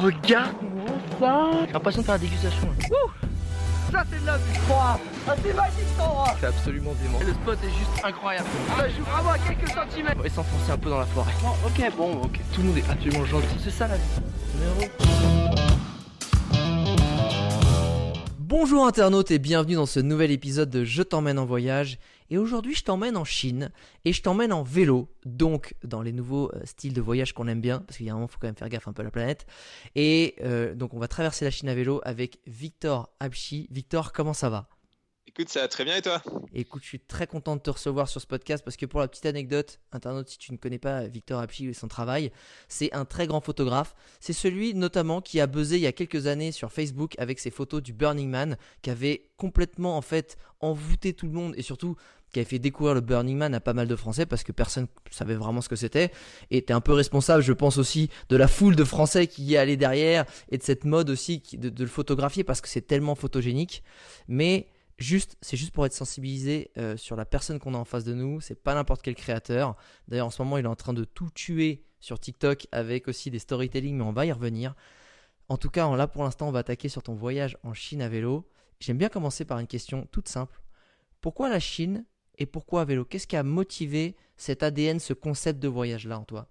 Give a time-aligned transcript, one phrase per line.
[0.00, 0.86] regarde-moi
[1.20, 2.66] ça J'ai l'impression de faire la dégustation.
[2.68, 2.86] là.
[3.92, 4.98] Ça c'est de la vue Ah,
[5.42, 7.18] c'est magique cet endroit C'est absolument dément.
[7.24, 8.46] Le spot est juste incroyable
[8.76, 11.32] Ça joue vraiment à quelques centimètres On va s'enfoncer un peu dans la forêt.
[11.42, 12.40] Bon, ok, bon, ok.
[12.52, 13.46] Tout le monde est absolument gentil.
[13.62, 15.35] C'est ça la vie.
[18.48, 21.98] Bonjour internautes et bienvenue dans ce nouvel épisode de Je t'emmène en voyage.
[22.30, 23.72] Et aujourd'hui je t'emmène en Chine
[24.04, 27.60] et je t'emmène en vélo, donc dans les nouveaux euh, styles de voyage qu'on aime
[27.60, 29.02] bien, parce qu'il y a un moment il faut quand même faire gaffe un peu
[29.02, 29.48] à la planète.
[29.96, 33.66] Et euh, donc on va traverser la Chine à vélo avec Victor Abchi.
[33.72, 34.68] Victor, comment ça va?
[35.38, 36.22] Écoute, ça va très bien et toi?
[36.54, 39.08] Écoute, je suis très content de te recevoir sur ce podcast parce que pour la
[39.08, 42.32] petite anecdote, internaute, si tu ne connais pas Victor Apchi et son travail,
[42.68, 43.94] c'est un très grand photographe.
[44.18, 47.50] C'est celui notamment qui a buzzé il y a quelques années sur Facebook avec ses
[47.50, 51.96] photos du Burning Man, qui avait complètement en fait envoûté tout le monde et surtout
[52.32, 54.86] qui avait fait découvrir le Burning Man à pas mal de Français parce que personne
[55.10, 56.12] savait vraiment ce que c'était.
[56.50, 59.58] Et t'es un peu responsable, je pense aussi, de la foule de Français qui y
[59.58, 63.14] allait derrière et de cette mode aussi de, de le photographier parce que c'est tellement
[63.14, 63.82] photogénique.
[64.28, 64.68] Mais
[64.98, 68.14] Juste, c'est juste pour être sensibilisé euh, sur la personne qu'on a en face de
[68.14, 68.40] nous.
[68.40, 69.76] C'est pas n'importe quel créateur.
[70.08, 73.30] D'ailleurs, en ce moment, il est en train de tout tuer sur TikTok avec aussi
[73.30, 74.74] des storytelling, mais on va y revenir.
[75.48, 78.08] En tout cas, là pour l'instant, on va attaquer sur ton voyage en Chine à
[78.08, 78.48] vélo.
[78.80, 80.60] J'aime bien commencer par une question toute simple.
[81.20, 82.04] Pourquoi la Chine
[82.38, 83.04] et pourquoi à vélo?
[83.04, 86.48] Qu'est-ce qui a motivé cet ADN, ce concept de voyage-là en toi?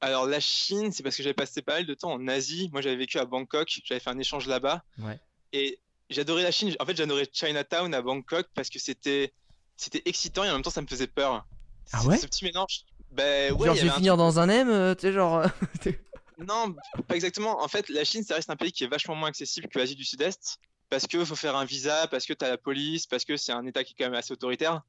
[0.00, 2.68] Alors la Chine, c'est parce que j'avais passé pas mal de temps en Asie.
[2.70, 4.84] Moi, j'avais vécu à Bangkok, j'avais fait un échange là-bas.
[4.98, 5.18] Ouais.
[5.52, 6.74] Et j'adorais la Chine.
[6.80, 9.32] En fait, j'adorais Chinatown à Bangkok parce que c'était
[9.76, 11.46] c'était excitant et en même temps, ça me faisait peur.
[11.92, 12.84] Ah ouais Ce petit mélange.
[13.12, 15.36] Ben ouais, Genre, je vais un finir dans un M, euh, tu sais, genre.
[15.38, 15.48] euh,
[16.38, 16.74] Non,
[17.08, 17.62] pas exactement.
[17.62, 19.94] En fait, la Chine, ça reste un pays qui est vachement moins accessible que l'Asie
[19.94, 20.58] du Sud-Est
[20.90, 23.52] parce qu'il faut faire un visa, parce que tu as la police, parce que c'est
[23.52, 24.82] un État qui est quand même assez autoritaire.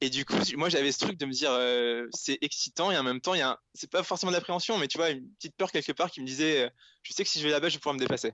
[0.00, 3.02] Et du coup, moi, j'avais ce truc de me dire, euh, c'est excitant et en
[3.02, 3.58] même temps, il y a un...
[3.74, 6.26] c'est pas forcément de l'appréhension, mais tu vois, une petite peur quelque part qui me
[6.26, 6.70] disait, euh,
[7.02, 8.32] je sais que si je vais là-bas, je vais pouvoir me dépasser.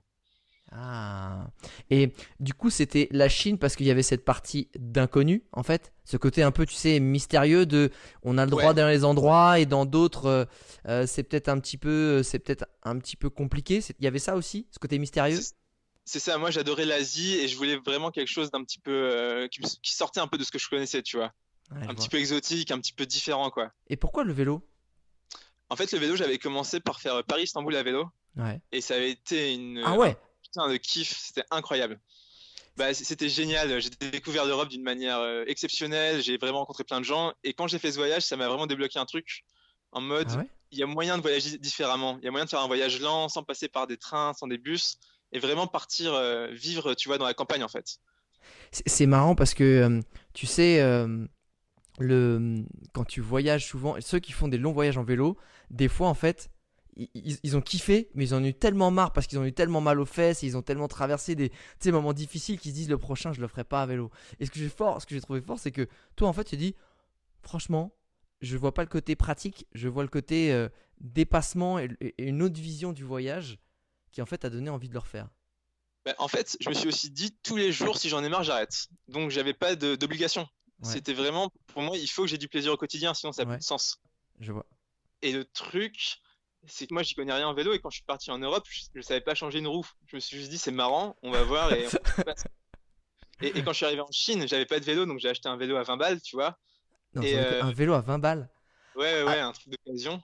[0.71, 1.47] Ah.
[1.89, 5.93] Et du coup, c'était la Chine parce qu'il y avait cette partie d'inconnu, en fait.
[6.05, 7.91] Ce côté un peu, tu sais, mystérieux de
[8.23, 8.73] on a le droit Ouais.
[8.75, 10.45] dans les endroits et dans d'autres, euh,
[10.87, 13.79] euh, c'est peut-être un petit peu, c'est peut-être un petit peu compliqué.
[13.99, 15.39] Il y avait ça aussi, ce côté mystérieux?
[16.05, 19.47] C'est- ça, moi, j'adorais l'Asie et je voulais vraiment quelque chose d'un petit peu, euh,
[19.47, 19.61] qui,
[19.93, 21.31] sortait un peu de ce que je connaissais, tu vois.
[21.71, 21.93] Ouais, Un vois.
[21.95, 23.71] petit peu exotique, un petit peu différent, quoi.
[23.87, 24.67] Et pourquoi le vélo?
[25.69, 28.05] En fait, le vélo, j'avais commencé par faire Paris-Istanbul à vélo
[28.37, 28.59] Ouais.
[28.71, 30.17] et ça avait été une, Ah ouais.
[30.51, 31.99] Putain de kiff, c'était incroyable.
[32.77, 37.05] Bah, c'était génial, j'ai découvert l'Europe d'une manière euh, exceptionnelle, j'ai vraiment rencontré plein de
[37.05, 39.43] gens et quand j'ai fait ce voyage, ça m'a vraiment débloqué un truc
[39.91, 40.47] en mode Ah ouais?
[40.71, 43.01] il y a moyen de voyager différemment, il y a moyen de faire un voyage
[43.01, 44.97] lent sans passer par des trains, sans des bus
[45.31, 47.99] et vraiment partir euh, vivre, tu vois, dans la campagne en fait.
[48.71, 50.01] C'est marrant parce que euh,
[50.33, 51.25] tu sais, euh,
[51.99, 55.37] le quand tu voyages souvent, ceux qui font des longs voyages en vélo,
[55.69, 56.49] des fois en fait,
[57.13, 59.53] ils, ils ont kiffé, mais ils en ont eu tellement marre parce qu'ils ont eu
[59.53, 61.51] tellement mal aux fesses, et ils ont tellement traversé des
[61.85, 64.11] moments difficiles qu'ils se disent le prochain je le ferai pas à vélo.
[64.39, 66.43] Et ce que j'ai fort, ce que j'ai trouvé fort, c'est que toi en fait
[66.43, 66.75] tu dis
[67.41, 67.95] franchement,
[68.41, 72.41] je vois pas le côté pratique, je vois le côté euh, dépassement et, et une
[72.41, 73.57] autre vision du voyage
[74.11, 75.29] qui en fait a donné envie de le refaire.
[76.05, 78.43] Bah, en fait, je me suis aussi dit tous les jours si j'en ai marre,
[78.43, 78.87] j'arrête.
[79.07, 80.41] Donc j'avais pas d'obligation.
[80.81, 80.89] Ouais.
[80.93, 83.49] C'était vraiment pour moi, il faut que j'ai du plaisir au quotidien, sinon ça n'a
[83.49, 83.55] Ouais.
[83.57, 83.99] plus de sens.
[84.39, 84.65] Je vois.
[85.21, 86.19] Et le truc,
[86.67, 88.65] c'est que moi, j'y connais rien en vélo et quand je suis parti en Europe,
[88.69, 89.85] je, je savais pas changer une roue.
[90.07, 92.43] Je me suis juste dit, c'est marrant, on va voir et, on passe.
[93.41, 95.49] et, et quand je suis arrivé en Chine, j'avais pas de vélo, donc j'ai acheté
[95.49, 96.57] un vélo à 20 balles, tu vois.
[97.15, 98.49] Non, Et, euh, Un vélo à 20 balles.
[98.95, 100.21] Ouais, ouais, ouais, un truc d'occasion.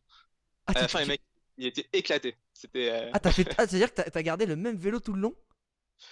[0.67, 1.21] Ah, À la fin, les mecs,
[1.57, 2.37] il était éclaté.
[2.53, 3.47] C'était, euh, Ah, t'as fait...
[3.57, 5.35] ah, c'est-à-dire que t'as gardé le même vélo tout le long?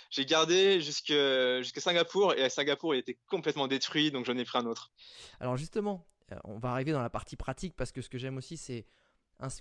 [0.10, 4.58] J'ai gardé jusqu'à Singapour et à Singapour, il était complètement détruit, donc j'en ai pris
[4.58, 4.92] un autre.
[5.40, 8.38] Alors justement, euh, on va arriver dans la partie pratique parce que ce que j'aime
[8.38, 8.86] aussi, c'est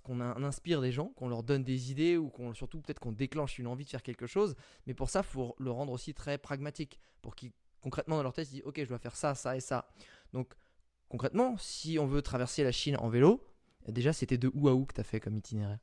[0.03, 3.01] qu'on in- on inspire des gens, qu'on leur donne des idées ou qu'on surtout peut-être
[3.01, 4.55] qu'on déclenche une envie de faire quelque chose.
[4.87, 8.33] Mais pour ça, il faut le rendre aussi très pragmatique pour qu'ils concrètement dans leur
[8.33, 9.89] tête ils disent ok, je dois faire ça, ça et ça.
[10.33, 10.53] Donc
[11.09, 13.45] concrètement, si on veut traverser la Chine en vélo,
[13.89, 15.81] déjà c'était de où à où que t'as fait comme itinéraire?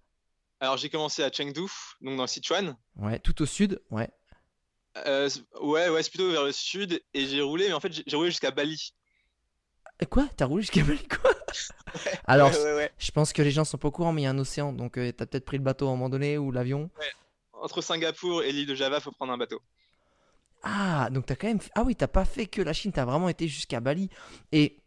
[0.61, 1.61] Alors j'ai commencé à Chengdu,
[2.01, 2.77] donc dans le Sichuan.
[2.95, 4.09] Ouais, tout au sud, ouais.
[5.05, 5.29] Euh,
[5.61, 8.29] ouais, ouais, c'est plutôt vers le sud et j'ai roulé, mais en fait j'ai roulé
[8.31, 8.93] jusqu'à Bali.
[9.99, 10.27] Et quoi?
[10.37, 11.31] T'as roulé jusqu'à Bali quoi?
[12.25, 12.91] Alors, Ouais, ouais, ouais.
[12.97, 14.71] je pense que les gens sont pas au courant, mais il y a un océan,
[14.71, 16.89] donc euh, t'as peut-être pris le bateau à un moment donné ou l'avion.
[17.53, 19.61] Entre Singapour et l'île de Java, faut prendre un bateau.
[20.63, 21.59] Ah, donc t'as quand même.
[21.75, 24.09] Ah oui, t'as pas fait que la Chine, t'as vraiment été jusqu'à Bali.
[24.51, 24.77] Et,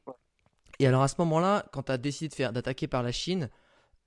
[0.78, 3.50] et alors à ce moment-là, quand t'as décidé de faire d'attaquer par la Chine,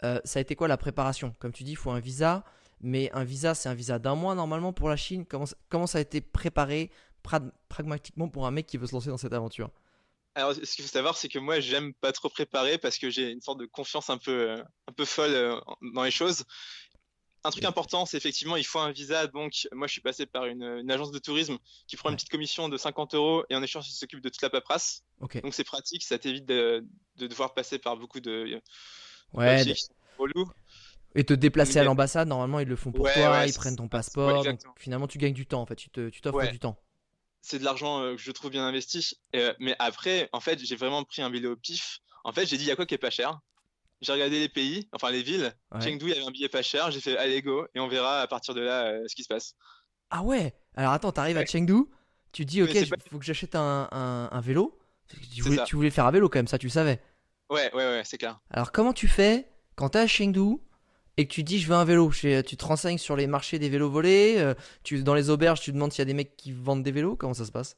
[0.04, 1.36] euh, ça a été quoi la préparation?
[1.40, 2.44] Comme tu dis, il faut un visa,
[2.82, 5.26] mais un visa, c'est un visa d'un mois normalement pour la Chine.
[5.26, 6.92] Comment, ça- comment ça a été préparé
[7.24, 9.70] pra- pragmatiquement pour un mec qui veut se lancer dans cette aventure?
[10.36, 13.32] Alors, ce qu'il faut savoir, c'est que moi, j'aime pas trop préparer parce que j'ai
[13.32, 15.60] une sorte de confiance un peu, euh, un peu folle euh,
[15.94, 16.44] dans les choses.
[17.44, 19.28] un truc important, c'est effectivement, il faut un visa.
[19.28, 22.14] Donc, moi, je suis passé par une, une agence de tourisme qui prend Ouais.
[22.14, 25.04] une petite commission de 50 euros et en échange, il s'occupe de toute la paperasse.
[25.22, 25.42] Ok.
[25.42, 26.84] Donc, c'est pratique, ça t'évite de,
[27.18, 28.60] de devoir passer par beaucoup de
[29.34, 29.46] Ouais.
[29.46, 30.50] papiers d- qui sont relous.
[31.18, 33.76] Et te déplacer à l'ambassade, normalement ils le font pour Ouais, toi, ouais, ils prennent
[33.78, 34.44] ton Ouais, passeport.
[34.44, 36.52] donc finalement tu gagnes du temps en fait, tu tu t'offres Ouais.
[36.52, 36.78] du temps.
[37.46, 39.18] C'est de l'argent euh, que je trouve bien investi.
[39.36, 42.00] Euh, mais après, en fait, j'ai vraiment pris un vélo au pif.
[42.24, 43.40] En fait, j'ai dit, il y a quoi qui est pas cher?
[44.02, 45.54] J'ai regardé les pays, enfin les villes.
[45.72, 45.82] Ouais.
[45.82, 46.92] Chengdu, il y avait un billet pas cher.
[46.92, 47.66] J'ai fait, allez, go.
[47.76, 49.56] Et on verra à partir de là euh, ce qui se passe.
[50.10, 50.54] Ah ouais?
[50.76, 51.46] Alors attends, t'arrives à.
[51.46, 51.86] Chengdu,
[52.32, 54.78] tu dis ok, il pas- faut que j'achète un, un- un vélo.
[55.34, 55.64] Tu voulais, ça.
[55.64, 57.02] tu voulais faire un vélo quand même, ça tu le savais.
[57.50, 58.40] Ouais, ouais, ouais, c'est clair.
[58.50, 60.58] Alors comment tu fais quand t'es à Chengdu
[61.18, 63.70] et que tu dis je veux un vélo Tu te renseignes sur les marchés des
[63.70, 64.54] vélos volés, euh,
[64.84, 67.16] tu, dans les auberges tu demandes s'il y a des mecs qui vendent des vélos,
[67.16, 67.78] comment ça se passe?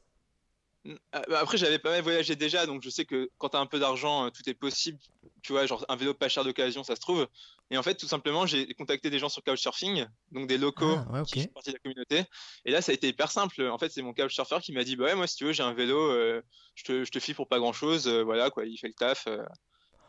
[0.86, 0.94] Euh,
[1.28, 3.78] bah, Après, j'avais pas mal voyagé déjà, donc je sais que quand t'as un peu
[3.78, 4.98] d'argent, euh, tout est possible.
[5.42, 7.26] Tu vois, genre un vélo pas cher d'occasion, ça se trouve.
[7.70, 11.12] Et en fait, tout simplement, j'ai contacté des gens sur Couchsurfing, donc des locaux Ah,
[11.12, 12.24] ouais, qui font partie de la communauté.
[12.64, 13.62] Et là, ça a été hyper simple.
[13.68, 15.62] En fait, c'est mon Couchsurfer qui m'a dit, bah ouais, moi, si tu veux, j'ai
[15.62, 16.42] un vélo, euh,
[16.74, 18.08] je te, je te file pour pas grand chose.
[18.08, 19.26] voilà, quoi, il fait le taf.
[19.26, 19.44] euh.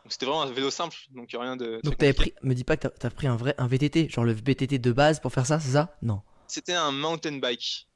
[0.08, 1.80] C'était vraiment un vélo simple, donc rien de.
[1.84, 4.24] Donc t'avais pris, me dis pas que t'as- t'as pris un vrai un VTT, genre
[4.24, 5.96] le VTT de base pour faire ça, c'est ça?
[6.02, 6.22] Non.
[6.48, 7.86] C'était un mountain bike.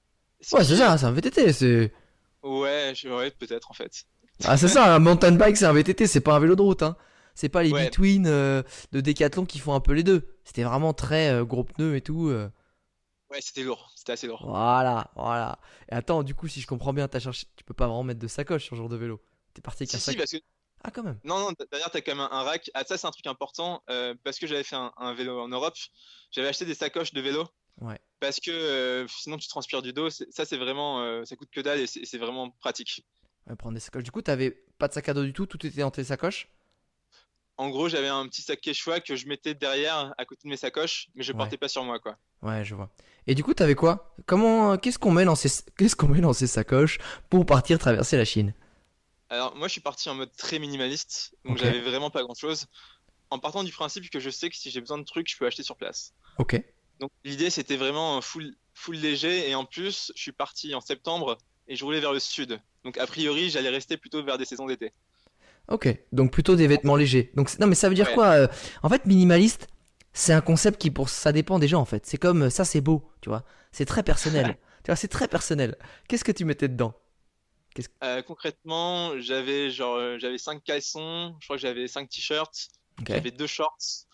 [0.53, 1.93] Ouais, c'est ça, c'est un VTT, c'est.
[2.43, 4.05] Ouais, je- ouais, peut-être en fait.
[4.45, 6.83] Ah, c'est ça, un mountain bike, c'est un VTT, c'est pas un vélo de route,
[6.83, 6.97] hein.
[7.35, 7.87] C'est pas les Ouais.
[7.87, 8.63] between euh,
[8.93, 10.29] de Decathlon qui font un peu les deux.
[10.45, 12.29] C'était vraiment très euh, gros pneus et tout.
[12.29, 12.49] euh.
[13.31, 14.45] Ouais, c'était lourd, c'était assez lourd.
[14.47, 15.59] Voilà, voilà.
[15.91, 18.29] Et attends, du coup, si je comprends bien, cherché, tu peux pas vraiment mettre de
[18.29, 19.21] sacoche sur ce genre de vélo.
[19.55, 20.17] T'es parti avec Si, un si, sac.
[20.19, 20.37] parce que
[20.87, 21.19] Ah, quand même.
[21.25, 22.71] Non, non, derrière, t'as quand même un, rack.
[22.75, 25.49] Ah, ça, c'est un truc important euh, parce que j'avais fait un, un vélo en
[25.49, 25.75] Europe.
[26.31, 27.47] J'avais acheté des sacoches de vélo.
[27.81, 27.99] Ouais.
[28.21, 30.11] Parce que euh, sinon, tu transpires du dos.
[30.11, 31.01] Ça, c'est vraiment.
[31.03, 33.05] euh, ça coûte que dalle et c'est vraiment pratique.
[33.47, 34.05] Ouais, prendre des sacoches.
[34.05, 36.49] Du coup, t'avais pas de sac à dos du tout, tout était dans tes sacoches?
[37.57, 40.57] En gros, j'avais un petit sac Quechua que je mettais derrière à côté de mes
[40.57, 41.39] sacoches, mais je Ouais.
[41.39, 42.17] portais pas sur moi, quoi.
[42.43, 42.91] Ouais, je vois.
[43.27, 44.15] Et du coup, t'avais quoi?
[44.27, 45.49] Comment, qu'est-ce qu'on met dans ces,
[45.79, 46.99] qu'est-ce qu'on met dans ces sacoches
[47.31, 48.55] pour partir traverser la Chine?
[49.35, 52.67] Alors, moi, je suis parti en mode très minimaliste, donc j'avais vraiment pas grand-chose.
[53.31, 55.45] En partant du principe que je sais que si j'ai besoin de trucs, je peux
[55.45, 56.15] acheter sur place.
[56.39, 56.63] Ok.
[57.01, 61.37] Donc l'idée c'était vraiment full, full léger et en plus je suis parti en septembre
[61.67, 62.61] et je roulais vers le sud.
[62.85, 64.93] Donc a priori j'allais rester plutôt vers des saisons d'été.
[65.69, 67.33] Ok, donc plutôt des vêtements légers.
[67.35, 68.15] Donc non, mais ça veut dire Ouais.
[68.15, 68.47] quoi euh,
[68.85, 69.67] En fait, minimaliste,
[70.13, 72.07] c'est un concept qui pour ça dépend des gens en fait.
[72.07, 73.45] C'est comme euh, ça, c'est beau, tu vois.
[73.73, 74.57] C'est très personnel.
[74.85, 75.77] tu vois, c'est très personnel.
[76.07, 76.95] Qu'est-ce que tu mettais dedans?
[78.03, 82.69] Euh, concrètement j'avais genre euh, j'avais cinq caleçons, je crois que j'avais cinq t-shirts,
[83.01, 83.09] Ok.
[83.09, 84.07] j'avais deux shorts.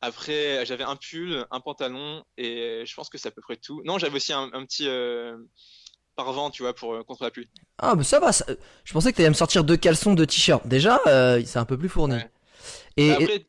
[0.00, 3.82] Après j'avais un pull, un pantalon et je pense que c'est à peu près tout.
[3.84, 5.36] Non j'avais aussi un, un petit euh,
[6.14, 7.48] parvent tu vois pour euh, contre la pluie.
[7.78, 8.30] Ah, mais ça va.
[8.32, 8.44] ça-
[8.84, 10.66] Je pensais que t'allais me sortir deux caleçons, deux t-shirts.
[10.66, 11.00] Déjà,
[11.44, 12.14] c'est un peu plus fourni.
[12.14, 12.30] Ouais.
[12.96, 13.46] Et, Bah, et-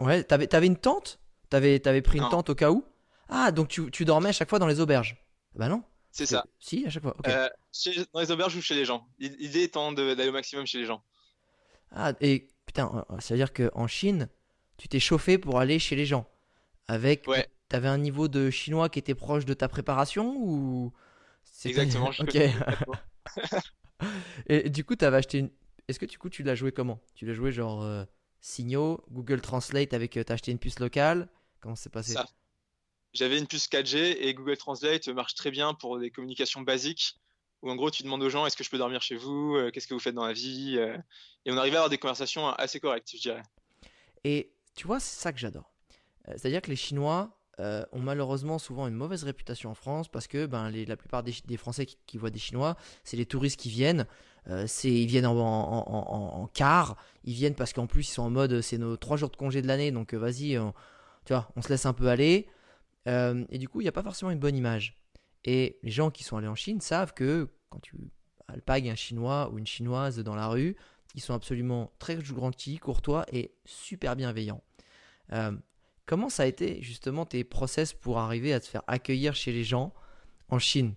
[0.00, 1.18] ouais, t'avais, une tente?
[1.50, 2.30] T'avais, pris une Non.
[2.30, 2.84] tente au cas où?
[3.28, 5.16] Ah, donc tu, tu dormais à chaque fois dans les auberges
[5.54, 5.82] Bah non.
[6.16, 6.44] C'est ça.
[6.58, 7.16] Si, à chaque fois.
[7.26, 9.06] Euh, chez- dans les auberges ou chez les gens?
[9.18, 11.02] L'idée étant d'aller au maximum chez les gens.
[11.92, 14.28] Ah, et putain, euh, ça veut dire qu'en Chine,
[14.76, 16.28] tu t'es chauffé pour aller chez les gens.
[16.88, 17.26] Avec.
[17.28, 17.48] Ouais.
[17.68, 20.92] T'avais un niveau de chinois qui était proche de ta préparation ou.
[21.64, 22.10] Exactement.
[22.12, 22.36] je Ok.
[24.48, 25.50] Et du coup, t'avais acheté une.
[25.88, 27.00] Est-ce que du coup, tu l'as joué comment?
[27.14, 28.04] Tu l'as joué genre euh,
[28.40, 30.16] signaux, Google Translate avec.
[30.16, 31.28] euh, T'as acheté une puce locale?
[31.60, 32.12] Comment c'est passé?
[32.12, 32.26] Ça.
[33.16, 37.16] J'avais une puce 4G et Google Translate marche très bien pour des communications basiques
[37.62, 39.70] où en gros tu demandes aux gens est-ce que je peux dormir chez vous, Euh,
[39.70, 40.96] qu'est-ce que vous faites dans la vie, euh,
[41.46, 43.42] et on arrivait à avoir des conversations assez correctes, je dirais.
[44.24, 45.72] Et tu vois, c'est ça que j'adore.
[46.28, 50.44] Euh, C'est-à-dire que les Chinois ont malheureusement souvent une mauvaise réputation en France parce que
[50.44, 54.04] ben, la plupart des, Français qui, voient des Chinois, c'est les touristes qui viennent.
[54.84, 56.98] Ils viennent en, car.
[57.24, 59.62] Ils viennent parce qu'en plus, ils sont en mode c'est nos trois jours de congé
[59.62, 60.74] de l'année, donc vas-y, on
[61.62, 62.46] se laisse un peu aller.
[63.06, 64.98] Euh, et du coup, il n'y a pas forcément une bonne image.
[65.44, 67.96] Et les gens qui sont allés en Chine savent que quand tu
[68.48, 70.76] alpagues un Chinois ou une Chinoise dans la rue,
[71.14, 74.62] ils sont absolument très gentils, courtois et super bienveillants.
[75.32, 75.52] Euh,
[76.04, 79.64] comment ça a été justement tes process pour arriver à te faire accueillir chez les
[79.64, 79.94] gens
[80.48, 80.94] en Chine?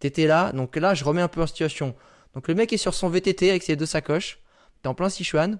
[0.00, 1.94] T'étais là, donc là je remets un peu en situation.
[2.34, 4.40] Donc le mec est sur son VTT avec ses deux sacoches,
[4.82, 5.58] t'es en plein Sichuan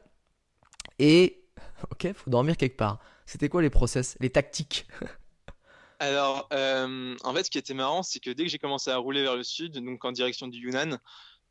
[0.98, 1.44] et
[1.90, 2.98] ok, faut dormir quelque part.
[3.26, 4.86] C'était quoi les process, les tactiques?
[5.98, 8.96] Alors, euh, en fait, ce qui était marrant, c'est que dès que j'ai commencé à
[8.96, 10.98] rouler vers le sud, donc en direction du Yunnan,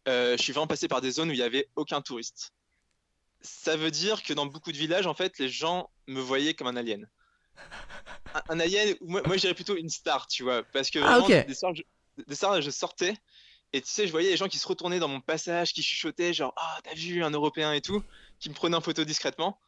[0.07, 2.53] euh, je suis vraiment passé par des zones où il n'y avait aucun touriste.
[3.41, 6.67] Ça veut dire que dans beaucoup de villages, en fait, les gens me voyaient comme
[6.67, 7.09] un alien.
[8.33, 11.21] Un, un alien, moi, moi je dirais plutôt une star, tu vois, parce que Ah,
[11.43, 11.83] des soirs, je,
[12.25, 13.15] des soirs, je sortais
[13.73, 16.31] et tu sais, je voyais les gens qui se retournaient dans mon passage, qui chuchotaient,
[16.31, 18.03] genre, ah, t'as vu un Européen et tout,
[18.39, 19.59] qui me prenaient en photo discrètement.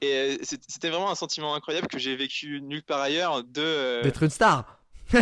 [0.00, 3.42] Et euh, c'était vraiment un sentiment incroyable que j'ai vécu nulle part ailleurs.
[3.44, 4.80] De, euh, D'être une star.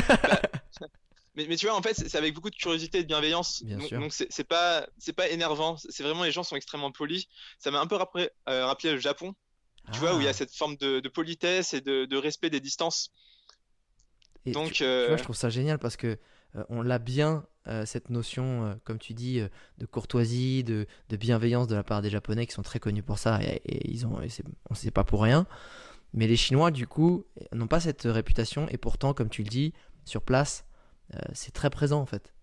[1.35, 3.63] mais, mais tu vois, en fait, c'est avec beaucoup de curiosité et de bienveillance.
[3.65, 4.87] Bien donc c'est pas,
[5.17, 5.77] pas énervant.
[5.77, 7.27] C'est vraiment les gens sont extrêmement polis.
[7.59, 9.35] Ça m'a un peu rappelé, euh, rappelé le Japon,
[9.93, 10.35] tu vois, où il y a Ah.
[10.35, 13.11] cette forme de, de politesse et de, de respect des distances.
[14.45, 16.19] Et Donc, tu, tu vois, je trouve ça génial parce que
[16.57, 20.87] euh, on l'a bien euh, cette notion, euh, comme tu dis, euh, de courtoisie, de,
[21.09, 23.91] de bienveillance de la part des Japonais qui sont très connus pour ça et, et
[23.91, 24.29] ils ont, et
[24.71, 25.47] on sait pas pour rien.
[26.15, 29.73] Mais les Chinois, du coup, n'ont pas cette réputation et pourtant, comme tu le dis,
[30.05, 30.65] sur place,
[31.33, 32.35] c'est très présent en fait.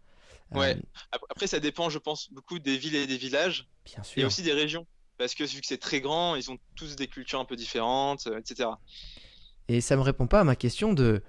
[0.52, 0.78] Ouais.
[1.12, 3.68] Ap- après, ça dépend, je pense, beaucoup des villes et des villages.
[3.86, 4.88] bien Et aussi des régions.
[5.18, 8.28] Parce que vu que c'est très grand, ils ont tous des cultures un peu différentes,
[8.28, 8.70] etc.
[9.68, 11.22] Et ça me répond pas à ma question de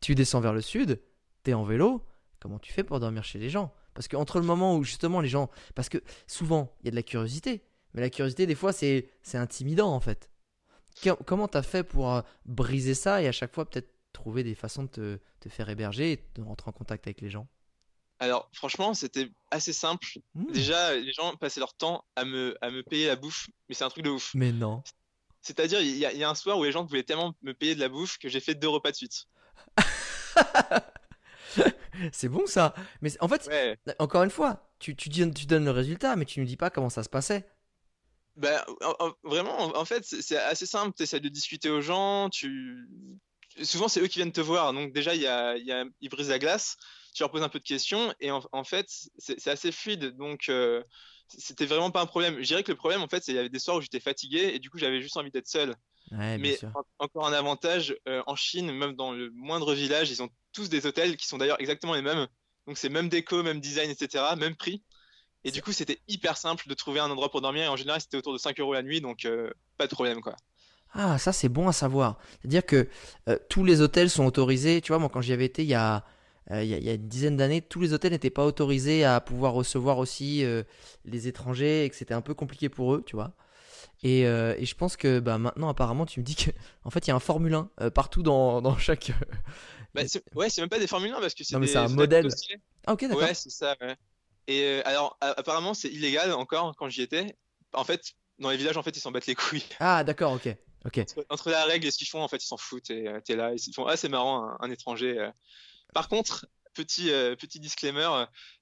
[0.00, 1.00] tu descends vers le sud,
[1.42, 2.04] t'es en vélo,
[2.42, 3.72] comment tu fais pour dormir chez les gens?
[3.94, 5.48] Parce que entre le moment où justement les gens.
[5.74, 7.62] Parce que souvent, il y a de la curiosité.
[7.94, 10.30] Mais la curiosité, des fois, c'est c'est intimidant en fait.
[11.24, 14.82] Comment t'as fait pour euh, briser ça et à chaque fois peut-être trouver des façons
[14.82, 17.46] de te, te faire héberger et de rentrer en contact avec les gens?
[18.18, 20.06] Alors, franchement, c'était assez simple.
[20.34, 20.52] Hmm.
[20.52, 23.84] Déjà, les gens passaient leur temps à me, à me payer la bouffe, mais c'est
[23.84, 24.32] un truc de ouf.
[24.34, 24.82] Mais non.
[25.40, 27.80] C'est-à-dire, il y, y a un soir où les gens voulaient tellement me payer de
[27.80, 29.26] la bouffe que j'ai fait deux repas de suite.
[32.12, 32.74] C'est bon ça.
[33.00, 33.76] Mais en fait, Ouais.
[33.98, 36.70] encore une fois, tu, tu, dis- tu donnes le résultat, mais tu ne dis pas
[36.70, 37.46] comment ça se passait.
[38.36, 40.94] Bah, en- en- vraiment, en, fait, c'est assez simple.
[40.96, 42.30] Tu essaies de discuter aux gens.
[42.30, 42.88] Tu...
[43.62, 44.72] Souvent, c'est eux qui viennent te voir.
[44.72, 46.76] Donc, déjà, il y a, il y a- ils brisent la glace.
[47.14, 48.14] Tu leur poses un peu de questions.
[48.20, 48.86] Et en, en fait,
[49.18, 50.16] c'est assez fluide.
[50.16, 50.82] Donc, euh,
[51.28, 52.36] c'était vraiment pas un problème.
[52.38, 54.00] Je dirais que le problème, en fait, c'est qu'il y avait des soirs où j'étais
[54.00, 55.74] fatigué et du coup, j'avais juste envie d'être seul.
[56.10, 56.58] Ouais, Mais
[56.98, 60.86] encore un avantage, euh, en Chine, même dans le moindre village, ils ont tous des
[60.86, 62.26] hôtels qui sont d'ailleurs exactement les mêmes.
[62.66, 64.82] Donc c'est même déco, même design, etc., même prix.
[65.44, 67.64] Et du coup, c'était hyper simple de trouver un endroit pour dormir.
[67.64, 70.20] Et en général, c'était autour de 5 euros la nuit, donc euh, pas de problème,
[70.20, 70.36] quoi.
[70.94, 72.18] Ah, ça c'est bon à savoir.
[72.40, 72.88] C'est-à-dire que
[73.28, 74.80] euh, tous les hôtels sont autorisés.
[74.82, 76.04] Tu vois, moi quand j'y avais été il y a,
[76.50, 78.44] euh, il y a, il y a une dizaine d'années, tous les hôtels n'étaient pas
[78.44, 80.44] autorisés à pouvoir recevoir aussi
[81.06, 83.34] les étrangers et que c'était un peu compliqué pour eux, tu vois.
[84.02, 86.50] Et, euh, et je pense que bah, maintenant, apparemment, tu me dis que
[86.84, 89.12] en fait, il y a un Formule 1 euh, partout dans, dans chaque.
[89.94, 91.76] Bah, c'est- ouais, c'est même pas des Formule 1 parce que c'est Non, mais c'est
[91.78, 92.28] un modèle.
[92.86, 93.18] Ah, ok, d'accord.
[93.22, 93.96] Ouais, c'est ça, ouais.
[94.48, 97.36] Et euh, alors, apparemment, c'est illégal encore quand j'y étais.
[97.72, 99.64] En fait, dans les villages, en fait, ils s'en battent les couilles.
[99.80, 100.48] Ah, d'accord, ok.
[100.84, 100.98] Ok.
[100.98, 102.90] Entre, entre la règle et ce qu'ils font, en fait, ils s'en foutent.
[102.90, 105.18] Et euh, t'es là, ils se font, ah, c'est marrant, un, un étranger.
[105.18, 105.30] euh.
[105.94, 108.08] Par contre, petit, euh, petit disclaimer,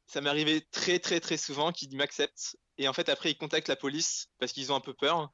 [0.06, 2.56] ça m'est arrivé très, très, très souvent qu'ils m'acceptent.
[2.76, 5.30] Et en fait, après, ils contactent la police parce qu'ils ont un peu peur.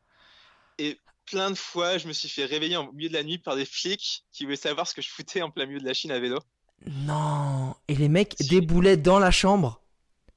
[0.78, 3.56] Et plein de fois, je me suis fait réveiller en milieu de la nuit par
[3.56, 6.10] des flics qui voulaient savoir ce que je foutais en plein milieu de la Chine
[6.12, 6.38] à vélo.
[6.86, 7.74] Non.
[7.88, 8.48] Et les mecs Si.
[8.48, 9.82] déboulaient dans la chambre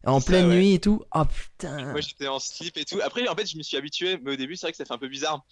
[0.05, 0.55] en ça, pleine ouais.
[0.55, 1.03] nuit et tout.
[1.13, 1.91] Oh putain.
[1.91, 3.00] Moi, j'étais en slip et tout.
[3.03, 4.93] Après, en fait, je me suis habitué, mais au début, c'est vrai que ça fait
[4.93, 5.43] un peu bizarre.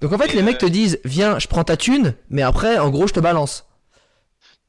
[0.00, 2.42] Donc en fait, Et, les mecs euh, te disent Viens, je prends ta thune, mais
[2.42, 3.66] après, en gros, je te balance.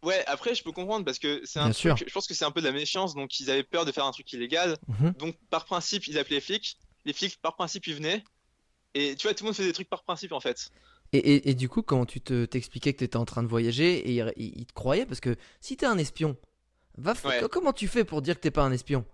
[0.03, 2.08] Ouais, après, je peux comprendre parce que c'est un Bien truc, sûr.
[2.08, 4.05] je pense que c'est un peu de la méfiance, donc ils avaient peur de faire
[4.05, 4.77] un truc illégal.
[4.88, 5.13] Mhm.
[5.20, 6.77] Donc, par principe, ils appelaient les flics.
[7.05, 8.24] Les flics, par principe, ils venaient.
[8.93, 10.69] Et tu vois, tout le monde faisait des trucs par principe, en fait.
[11.13, 13.48] Et, et- et du coup, comment tu te t'expliquais que tu étais en train de
[13.48, 16.38] voyager et ils il, il te croyaient Parce que si t'es un espion,
[16.98, 17.50] va f- Ouais.
[17.50, 19.05] comment tu fais pour dire que t'es pas un espion?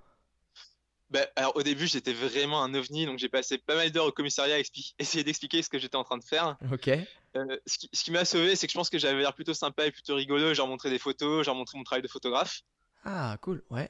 [1.09, 4.11] Bah, alors, au début, j'étais vraiment un ovni, donc j'ai passé pas mal d'heures au
[4.11, 6.57] commissariat à expli- essayer d'expliquer ce que j'étais en train de faire.
[6.71, 6.89] Ok.
[6.89, 9.53] Euh, ce qui, ce qui m'a sauvé, c'est que je pense que j'avais l'air plutôt
[9.53, 10.53] sympa et plutôt rigolo.
[10.53, 12.61] J'ai remontré des photos, j'ai remontré mon travail de photographe.
[13.05, 13.89] Ah, cool, ouais.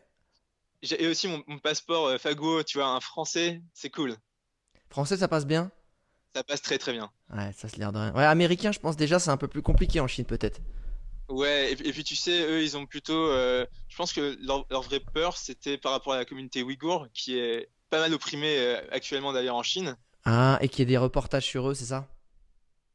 [0.83, 4.15] J'ai et aussi mon, mon passeport euh, Fago, tu vois, un français, c'est cool.
[4.89, 5.71] Français, ça passe bien?
[6.35, 7.11] Ça passe très très bien.
[7.33, 8.13] Ouais, ça se l'air de rien.
[8.13, 10.61] Ouais, américain, je pense déjà, c'est un peu plus compliqué en Chine, peut-être.
[11.29, 13.27] Ouais, et, puis- et puis tu sais, eux, ils ont plutôt.
[13.27, 17.07] euh, je pense que leur, leur vraie peur, c'était par rapport à la communauté ouïghour,
[17.13, 19.97] qui est pas mal opprimée euh, actuellement d'ailleurs en Chine.
[20.23, 22.07] Ah, et qu'il y ait des reportages sur eux, c'est ça?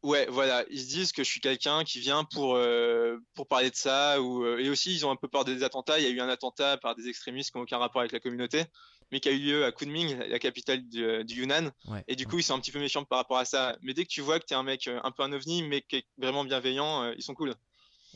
[0.03, 3.71] Ouais, voilà, ils se disent que je suis quelqu'un qui vient pour, euh, pour parler
[3.71, 6.01] de ça, ou, euh, et aussi ils ont un peu peur des attentats.
[6.01, 8.19] Il y a eu un attentat par des extrémistes qui n'ont aucun rapport avec la
[8.19, 8.65] communauté,
[9.13, 12.03] mais qui a eu lieu à Kunming, la capitale du, euh, du Yunnan, Ouais.
[12.09, 13.77] et du coup ils sont un petit peu méfiants par rapport à ça.
[13.83, 15.83] Mais dès que tu vois que t'es un mec euh, un peu un ovni, mais
[15.83, 17.55] qui est vraiment bienveillant, euh, ils sont cool.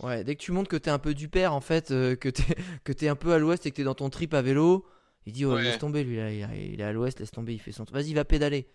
[0.02, 2.28] Ouais, dès que tu montres que t'es un peu du père, en fait, euh, que
[2.28, 2.42] t'es
[2.84, 4.86] que t'es un peu à l'ouest et que t'es dans ton trip à vélo,
[5.26, 5.62] il dit, oh, Ouais.
[5.62, 7.84] laisse tomber, lui, là, il est- il est à l'ouest, laisse tomber, il fait son...
[7.90, 8.68] Vas-y, va pédaler.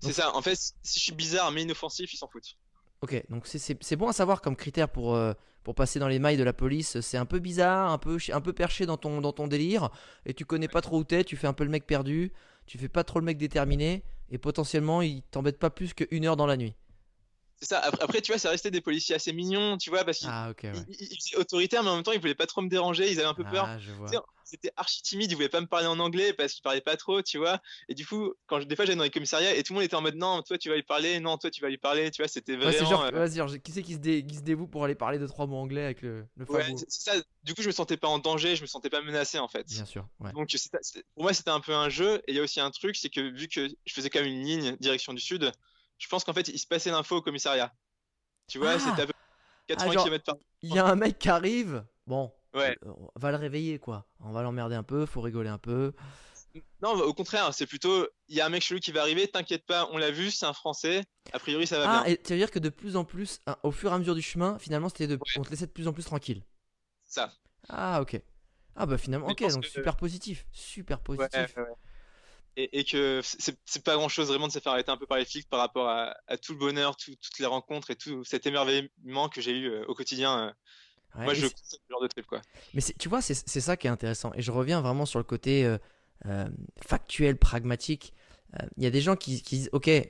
[0.00, 2.56] C'est ça, en fait, si je suis bizarre mais inoffensif, ils s'en foutent.
[3.02, 6.36] Ok, donc c'est- bon à savoir comme critère pour, euh, pour passer dans les mailles
[6.38, 7.00] de la police.
[7.00, 9.90] C'est un peu bizarre, un peu, un peu perché dans ton, dans ton délire,
[10.24, 12.32] et tu connais pas trop où t'es, tu fais un peu le mec perdu,
[12.66, 16.36] tu fais pas trop le mec déterminé, et potentiellement il t'embête pas plus qu'une heure
[16.36, 16.74] dans la nuit.
[17.60, 17.80] C'est ça.
[18.00, 20.84] Après, tu vois, ça restait des policiers assez mignons, tu vois, parce qu'ils Ah, ouais.
[20.88, 23.34] étaient autoritaires, mais en même temps, ils voulaient pas trop me déranger, ils avaient un
[23.34, 23.66] peu peur.
[23.66, 26.80] Ah, sais, C'était archi timide, ils voulaient pas me parler en anglais parce qu'ils parlaient
[26.80, 27.60] pas trop, tu vois.
[27.88, 29.84] Et du coup, quand je- des fois j'allais dans les commissariats et tout le monde
[29.84, 32.12] était en mode non, toi tu vas lui parler, non, toi tu vas lui parler,
[32.12, 32.88] tu vois, c'était Ouais, vraiment.
[32.88, 35.18] genre, euh, vas-y, genre, qui c'est qui se, dé- qui se dévoue pour aller parler
[35.18, 37.14] de trois mots anglais avec le, le ouais, ça.
[37.42, 39.66] Du coup, je me sentais pas en danger, je me sentais pas menacé en fait.
[39.66, 40.32] Bien sûr, ouais.
[40.32, 40.48] Donc
[41.14, 42.22] pour moi, c'était un peu un jeu.
[42.28, 44.30] Et il y a aussi un truc, c'est que vu que je faisais quand même
[44.30, 45.50] une ligne direction du sud,
[45.98, 47.72] je pense qu'en fait, il se passait l'info au commissariat.
[48.48, 50.86] Tu vois, Ah c'était à peu près 80 Ah, genre- km par Il y a
[50.86, 52.76] un mec qui arrive, bon, Ouais.
[52.84, 54.06] on va le réveiller, quoi.
[54.20, 55.92] On va l'emmerder un peu, faut rigoler un peu.
[56.82, 59.66] Non, au contraire, c'est plutôt, il y a un mec chelou qui va arriver, t'inquiète
[59.66, 61.02] pas, on l'a vu, c'est un Français,
[61.34, 62.12] a priori ça va Ah, bien.
[62.14, 64.14] et tu veux dire que de plus en plus, hein, au fur et à mesure
[64.14, 65.16] du chemin, finalement, c'était de...
[65.16, 65.20] Ouais.
[65.38, 66.42] on te laissait de plus en plus tranquille.
[67.04, 67.30] Ça.
[67.68, 68.18] Ah, ok.
[68.74, 70.46] Ah, bah finalement, Mais ok, donc super positif.
[70.52, 71.56] Super positif.
[71.56, 71.68] ouais, ouais.
[72.56, 75.18] Et, et que c'est pas grand chose vraiment de se faire arrêter un peu par
[75.18, 78.24] les flics par rapport à, à tout le bonheur, tout- toutes les rencontres et tout
[78.24, 80.48] cet émerveillement que j'ai eu euh, au quotidien.
[80.48, 80.52] euh.
[81.16, 82.42] Ouais, Moi, je ce genre de trip, quoi.
[82.74, 84.32] Mais tu vois, c'est ça qui est intéressant.
[84.34, 85.78] Et je reviens vraiment sur le côté euh,
[86.26, 86.46] euh,
[86.86, 88.12] factuel, pragmatique.
[88.78, 90.06] Il y a des gens qui, qui disent Ok, euh,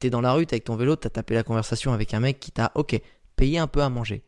[0.00, 2.38] t'es dans la rue, t'es avec ton vélo, t'as tapé la conversation avec un mec
[2.40, 3.00] qui t'a, ok,
[3.36, 4.22] payé un peu à manger.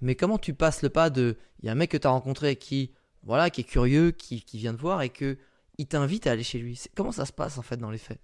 [0.00, 1.36] Mais comment tu passes le pas de.
[1.62, 2.92] Il y a un mec que t'as rencontré qui,
[3.24, 5.38] voilà, qui est curieux, qui, qui vient te voir et que
[5.78, 6.80] il t'invite à aller chez lui.
[6.96, 8.20] Comment ça se passe en fait dans les faits?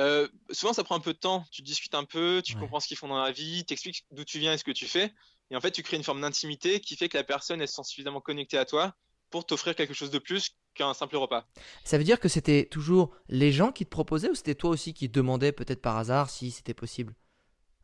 [0.00, 1.44] Euh, souvent, ça prend un peu de temps.
[1.50, 2.56] Tu discutes un peu, tu Ouais.
[2.56, 4.86] comprends ce qu'ils font dans la vie, t'expliques d'où tu viens et ce que tu
[4.86, 5.12] fais.
[5.50, 7.74] Et en fait, tu crées une forme d'intimité qui fait que la personne elle se
[7.74, 8.94] sent suffisamment connectée à toi
[9.30, 11.46] pour t'offrir quelque chose de plus qu'un simple repas.
[11.84, 14.94] Ça veut dire que c'était toujours les gens qui te proposaient ou c'était toi aussi
[14.94, 17.14] qui demandais peut-être par hasard si c'était possible?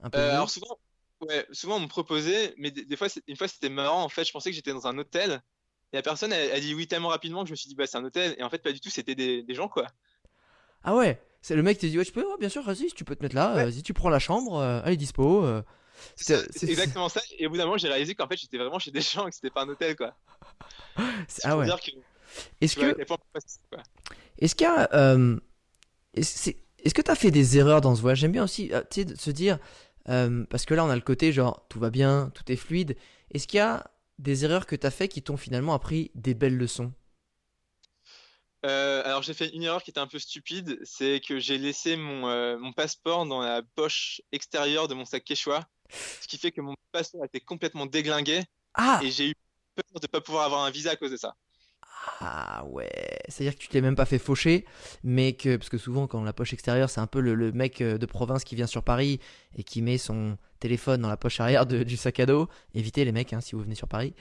[0.01, 0.79] Un peu Euh, alors souvent,
[1.21, 4.03] ouais, souvent on me proposait, mais des, des fois, une fois c'était marrant.
[4.05, 5.43] En fait, je pensais que j'étais dans un hôtel.
[5.93, 7.87] Et la personne, elle, elle dit oui tellement rapidement que je me suis dit bah
[7.87, 8.35] c'est un hôtel.
[8.39, 8.91] Et en fait, pas du tout.
[8.91, 9.87] C'était des, des gens quoi.
[10.85, 12.87] Ah ouais, c'est le mec qui te dit ouais, tu peux, ouais, bien sûr, vas-y,
[12.95, 13.65] tu peux te mettre là, Ouais.
[13.65, 15.45] vas-y, tu prends la chambre, euh, allez dispo.
[15.45, 15.63] euh.
[16.15, 17.21] C'est exactement ça.
[17.39, 19.31] Et au bout d'un moment, j'ai réalisé qu'en fait, j'étais vraiment chez des gens et
[19.31, 20.15] que c'était pas un hôtel quoi.
[21.45, 21.67] Ah ouais.
[22.61, 22.95] Est-ce que,
[24.39, 25.39] est-ce qu'il y a, euh,
[26.15, 28.19] est-ce que t'as fait des erreurs dans ce voyage?
[28.19, 29.59] J'aime bien aussi, euh, tu sais, de se dire,
[30.05, 32.97] parce que là, on a le côté genre tout va bien, tout est fluide.
[33.33, 36.57] Est-ce qu'il y a des erreurs que t'as fait qui t'ont finalement appris des belles
[36.57, 36.93] leçons
[38.67, 41.97] Euh, alors j'ai fait une erreur qui était un peu stupide, c'est que j'ai laissé
[41.97, 45.69] mon, euh, mon passeport dans la poche extérieure de mon sac Quechua,
[46.21, 48.43] ce qui fait que mon passeport était complètement déglingué
[48.75, 49.35] Ah, et j'ai eu
[49.77, 51.37] peur de ne pas pouvoir avoir un visa à cause de ça.
[52.21, 52.91] Ah ouais,
[53.29, 54.65] c'est-à-dire que tu t'es même pas fait faucher,
[55.05, 57.99] mais que, parce que souvent quand la poche extérieure, c'est un peu le, mec euh,
[57.99, 59.21] de province qui vient sur Paris
[59.57, 62.49] et qui met son téléphone dans la poche arrière du sac à dos.
[62.75, 64.15] Évitez les mecs hein, si vous venez sur Paris,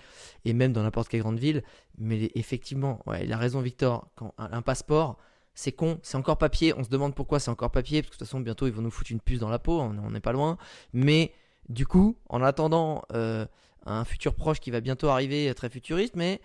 [0.46, 1.64] et même dans n'importe quelle grande ville.
[1.98, 5.18] Mais effectivement, ouais, il a raison Victor, quand un, un passeport,
[5.56, 8.20] c'est con, c'est encore papier, on se demande pourquoi c'est encore papier, parce que de
[8.20, 10.20] toute façon bientôt ils vont nous foutre une puce dans la peau, on on n'est
[10.20, 10.58] pas loin.
[10.94, 11.34] Mais
[11.70, 13.46] du coup, en attendant euh,
[13.86, 16.42] un futur proche qui va bientôt arriver, euh, très futuriste, mais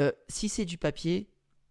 [0.00, 1.28] euh, si c'est du papier,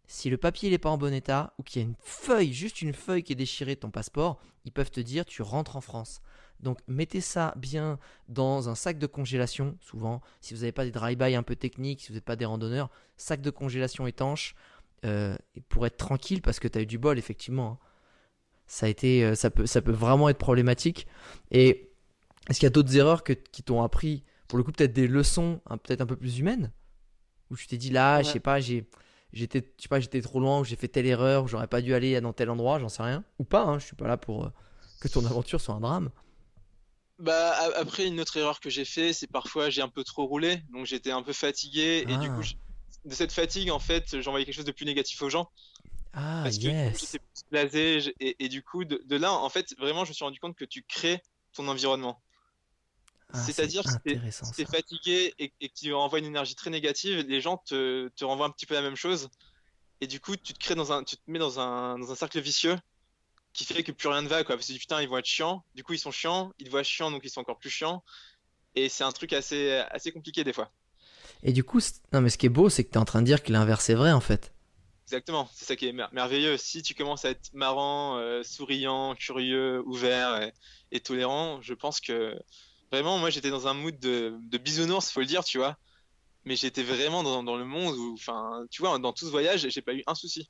[0.08, 2.82] si le papier n'est pas en bon état, ou qu'il y a une feuille, juste
[2.82, 5.82] une feuille qui est déchirée de ton passeport, ils peuvent te dire tu rentres en
[5.82, 6.22] France.
[6.60, 10.92] Donc mettez ça bien dans un sac de congélation, souvent, si vous n'avez pas des
[10.92, 14.56] drive-by un peu techniques, si vous n'êtes pas des randonneurs, sac de congélation étanche,
[15.06, 15.36] euh,
[15.70, 17.72] pour être tranquille, parce que tu as eu du bol, effectivement.
[17.72, 17.78] hein.
[18.66, 21.06] Ça, a été, euh, ça, peut, ça peut vraiment être problématique.
[21.52, 21.92] Et
[22.50, 25.08] est-ce qu'il y a d'autres erreurs que, qui t'ont appris, pour le coup, peut-être des
[25.08, 26.72] leçons hein, peut-être un peu plus humaines?
[27.50, 28.86] Où tu t'es dit là, je sais pas, j'ai
[29.34, 31.82] j'étais je sais pas j'étais trop loin ou j'ai fait telle erreur ou j'aurais pas
[31.82, 33.24] dû aller dans tel endroit j'en sais rien.
[33.40, 34.50] Ou pas hein, je suis pas là pour euh,
[35.02, 36.10] que ton aventure soit un drame.
[37.20, 40.62] Bah après une autre erreur que j'ai fait, c'est parfois j'ai un peu trop roulé,
[40.72, 42.36] donc j'étais un peu fatigué et du Ah.
[42.36, 42.54] coup je-
[43.06, 45.50] de cette fatigue en fait j'envoyais quelque chose de plus négatif aux gens.
[46.14, 47.00] Ah parce que yes.
[47.00, 50.10] j'étais plus blasé je- et, et du coup de, de là en fait vraiment je
[50.12, 51.22] me suis rendu compte que tu crées
[51.54, 52.22] ton environnement.
[53.34, 56.70] Ah, C'est-à-dire c'est que si t'es fatigué et, et que tu envoies une énergie très
[56.70, 59.30] négative, les gens te, te renvoient un petit peu la même chose.
[60.02, 62.16] Et du coup, tu te crées dans un, tu te mets dans un, dans un
[62.16, 62.78] cercle vicieux
[63.54, 64.56] qui fait que plus rien ne va, quoi.
[64.58, 65.66] Parce que putain, ils vont être chiants.
[65.76, 66.54] Du coup, ils sont chiants.
[66.60, 68.04] Ils te voient chiants, donc ils sont encore plus chiants.
[68.76, 70.72] Et c'est un truc assez, assez compliqué des fois.
[71.44, 71.80] et du coup
[72.14, 73.52] non mais ce qui est beau c'est que tu es en train de dire que
[73.52, 74.54] l'inverse est vrai en fait
[75.06, 75.50] Exactement.
[75.54, 76.58] C'est ça qui est mer- merveilleux.
[76.58, 80.54] Si tu commences à être marrant, euh, souriant, curieux, ouvert et,
[80.92, 82.36] et tolérant, je pense que
[82.92, 85.78] vraiment, moi, j'étais dans un mood de, de bisounours, faut le dire, tu vois.
[86.46, 89.68] Mais j'étais vraiment dans, dans le monde où, enfin, tu vois, dans tout ce voyage,
[89.70, 90.50] j'ai pas eu un souci.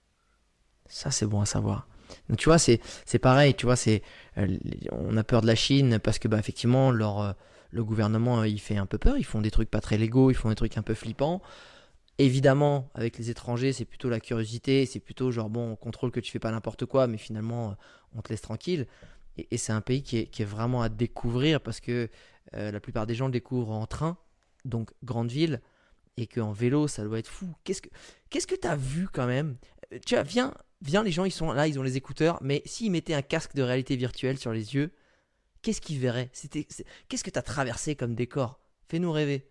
[0.88, 1.88] Ça, c'est bon à savoir.
[2.30, 2.80] Donc, tu vois, c'est
[3.22, 4.02] pareil, tu vois, c'est
[4.38, 4.58] euh,
[4.92, 7.34] on a peur de la Chine parce que bah effectivement leur euh,
[7.72, 10.32] le gouvernement euh, il fait un peu peur, ils font des trucs pas très légaux,
[10.32, 11.42] ils font des trucs un peu flippants.
[12.18, 16.20] Évidemment, avec les étrangers, c'est plutôt la curiosité, c'est plutôt genre bon, on contrôle que
[16.20, 17.76] tu fais pas n'importe quoi, mais finalement
[18.16, 18.88] on te laisse tranquille.
[19.38, 22.10] Et, c'est un pays qui est, vraiment à découvrir parce que
[22.56, 24.18] euh, la plupart des gens le découvrent en train,
[24.66, 25.62] donc grande ville,
[26.18, 27.54] et qu'en vélo, ça doit être fou.
[27.64, 27.90] Qu'est-ce que
[28.30, 29.58] qu'est-ce que t'as vu quand même?
[29.94, 32.62] Euh, Tu vois, viens, viens, les gens, ils sont là, ils ont les écouteurs, mais
[32.66, 34.92] s'ils mettaient un casque de réalité virtuelle sur les yeux,
[35.62, 36.32] qu'est-ce qu'ils verraient?
[37.10, 38.60] Qu'est-ce que t'as traversé comme décor?
[38.90, 39.48] Fais-nous rêver.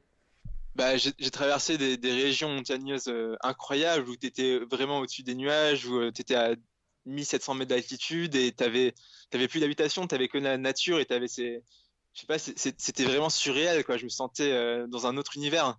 [0.75, 5.87] Bah, j'ai traversé des, régions montagneuses euh, incroyables où tu étais vraiment au-dessus des nuages,
[5.87, 6.55] où tu étais à
[7.07, 8.95] 1700 mètres d'altitude et t'avais
[9.31, 11.63] t'avais plus d'habitation, t'avais que la nature et t'avais ces,
[12.15, 13.97] je sais pas, c'était vraiment surréel quoi.
[13.97, 15.79] Je me sentais euh, dans un autre univers.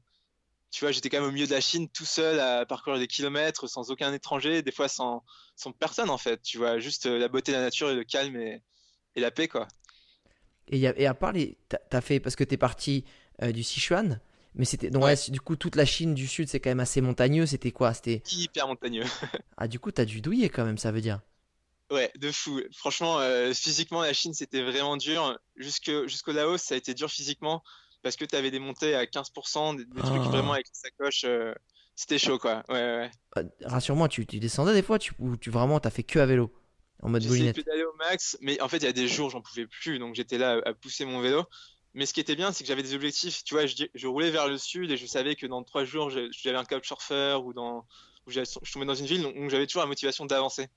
[0.69, 3.07] Tu vois, j'étais quand même au milieu de la Chine, tout seul à parcourir des
[3.07, 5.23] kilomètres, sans aucun étranger, des fois sans
[5.55, 6.41] sans personne en fait.
[6.41, 8.61] Tu vois, juste euh, la beauté de la nature et le calme et,
[9.15, 9.67] et la paix quoi.
[10.67, 13.05] Et, y et à part les, t'as fait parce que t'es parti
[13.41, 14.19] euh, du Sichuan,
[14.57, 15.11] mais c'était donc Ouais.
[15.15, 17.45] ouais, du coup toute la Chine du Sud, c'est quand même assez montagneux.
[17.45, 19.03] C'était quoi C'était Hyper montagneux.
[19.57, 21.19] ah du coup t'as dû douiller quand même, ça veut dire.
[21.89, 22.59] Ouais, de fou.
[22.75, 25.39] Franchement, euh, physiquement, la Chine, c'était vraiment dur.
[25.55, 27.63] Jusque, jusqu'au Laos, ça a été dur physiquement
[28.03, 30.29] parce que tu avais des montées à 15%, des, des trucs Ah.
[30.29, 31.23] vraiment avec la sacoche.
[31.23, 31.53] euh,
[31.95, 32.63] c'était chaud, quoi.
[32.67, 33.11] Ouais, ouais.
[33.37, 36.25] Euh, Rassure-moi, tu, tu descendais des fois, tu, ou tu vraiment t'as fait que à
[36.25, 36.53] vélo
[37.01, 37.55] en mode boulinette.
[37.55, 40.13] pédaler au max, mais en fait, il y a des jours, j'en pouvais plus, donc
[40.15, 41.45] j'étais là à pousser mon vélo.
[41.97, 43.43] Mais ce qui était bien, c'est que j'avais des objectifs.
[43.43, 46.55] Tu vois, je, roulais vers le sud et je savais que dans trois jours, j'avais
[46.55, 47.87] un couchsurfer ou dans,
[48.27, 50.67] je tombais dans une ville, donc j'avais toujours la motivation d'avancer.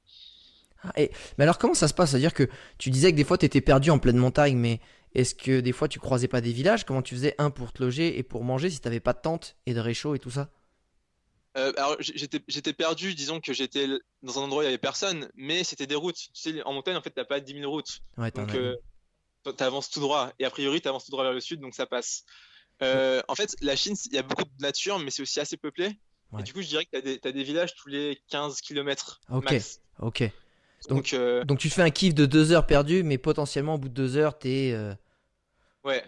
[0.82, 2.12] Ah, et, mais alors comment ça se passe?
[2.12, 4.80] C'est-à-dire que tu disais que des fois tu étais perdu en pleine montagne, mais
[5.14, 6.84] est-ce que des fois tu croisais pas des villages?
[6.84, 9.56] Comment tu faisais un pour te loger et pour manger si t'avais pas de tente
[9.66, 10.48] et de réchaud et tout ça?
[11.58, 13.86] Euh, alors j'étais perdu, disons que j'étais
[14.22, 16.16] dans un endroit où il y avait personne, mais c'était des routes.
[16.32, 18.00] Tu sais, en montagne, en fait, t'as pas 10 000 routes.
[18.16, 18.76] Ouais, Donc, euh,
[19.44, 20.32] t- t'avances tout droit.
[20.38, 22.24] Et a priori, t'avances tout droit vers le sud, donc ça passe.
[22.82, 25.56] Euh, en fait, la Chine, il y a beaucoup de nature, mais c'est aussi assez
[25.56, 25.98] peuplé.
[26.32, 26.40] Ouais.
[26.40, 29.44] Et du coup, je dirais que des, t'as des villages tous les 15 km Ok.
[29.44, 29.80] max.
[29.98, 30.24] Ok.
[30.88, 33.78] Donc, euh, Donc tu te fais un kiff de deux heures perdu, mais potentiellement au
[33.78, 34.70] bout de deux heures t'es.
[34.72, 34.94] euh,
[35.84, 36.02] ouais.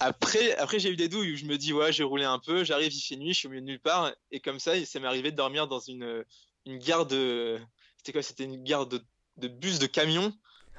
[0.00, 2.64] Après, après j'ai eu des douilles où je me dis, ouais, j'ai roulé un peu,
[2.64, 4.12] j'arrive, il fait nuit, je suis au milieu de nulle part.
[4.30, 6.24] Et comme ça, ça m'est arrivé de dormir dans une,
[6.66, 7.58] une gare de.
[7.96, 8.22] C'était quoi?
[8.22, 9.00] C'était une gare de,
[9.38, 10.34] de bus de camion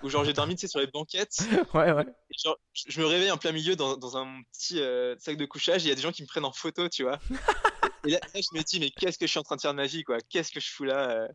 [0.05, 1.37] où genre j'ai dormi tu sais, sur les banquettes.
[1.73, 2.05] Ouais, ouais.
[2.29, 5.45] Et genre, je me réveille en plein milieu dans, dans un petit euh, sac de
[5.45, 7.19] couchage et il y a des gens qui me prennent en photo, tu vois.
[8.05, 9.71] et là, là, je me dis, mais qu'est-ce que je suis en train de faire
[9.71, 10.17] de ma vie, quoi?
[10.29, 11.09] Qu'est-ce que je fous là?
[11.09, 11.27] euh,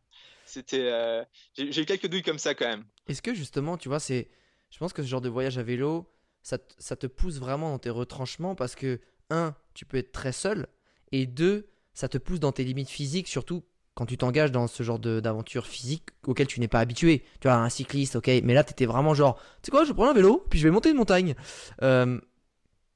[0.47, 0.81] C'était.
[0.91, 1.25] euh,
[1.57, 2.85] J'ai eu quelques douilles comme ça quand même.
[3.09, 4.31] Est-ce que justement, tu vois, c'est.
[4.71, 6.09] Je pense que ce genre de voyage à vélo,
[6.43, 10.33] ça, ça te pousse vraiment dans tes retranchements parce que, un, tu peux être très
[10.33, 10.69] seul,
[11.13, 13.65] et deux, ça te pousse dans tes limites physiques, surtout
[14.01, 17.23] quand tu t'engages dans ce genre d'aventure physique auquel tu n'es pas habitué.
[17.39, 19.93] Tu vois, un cycliste, ok, mais là, tu étais vraiment genre, tu sais quoi, je
[19.93, 21.35] prends un vélo, puis je vais monter une montagne.
[21.83, 22.19] Euh,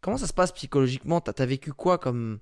[0.01, 1.21] comment ça se passe psychologiquement?
[1.21, 2.39] T'as as vécu quoi comme.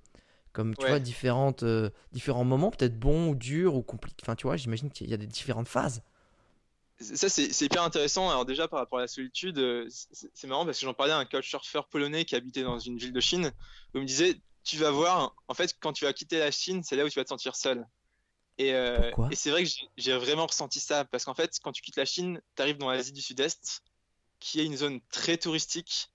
[0.53, 0.91] Comme tu Ouais.
[0.91, 4.23] vois, différentes, euh, différents moments, peut-être bons ou durs ou compliqués.
[4.23, 6.01] Enfin, tu vois, j'imagine qu'il y a des différentes phases.
[7.01, 8.31] Ça, c'est hyper intéressant.
[8.31, 11.19] Alors, déjà, par rapport à la solitude, euh, c'est marrant parce que j'en parlais à
[11.19, 13.51] un couchsurfer polonais qui habitait dans une ville de Chine
[13.93, 16.85] où il me disait Tu vas voir, en fait, quand tu vas quitter la Chine,
[16.85, 17.85] c'est là où tu vas te sentir seul.
[18.59, 21.73] Et, euh, et c'est vrai que j'ai- j'ai vraiment ressenti ça parce qu'en fait, quand
[21.73, 23.83] tu quittes la Chine, tu arrives dans l'Asie du Sud-Est,
[24.41, 26.11] qui est une zone très touristique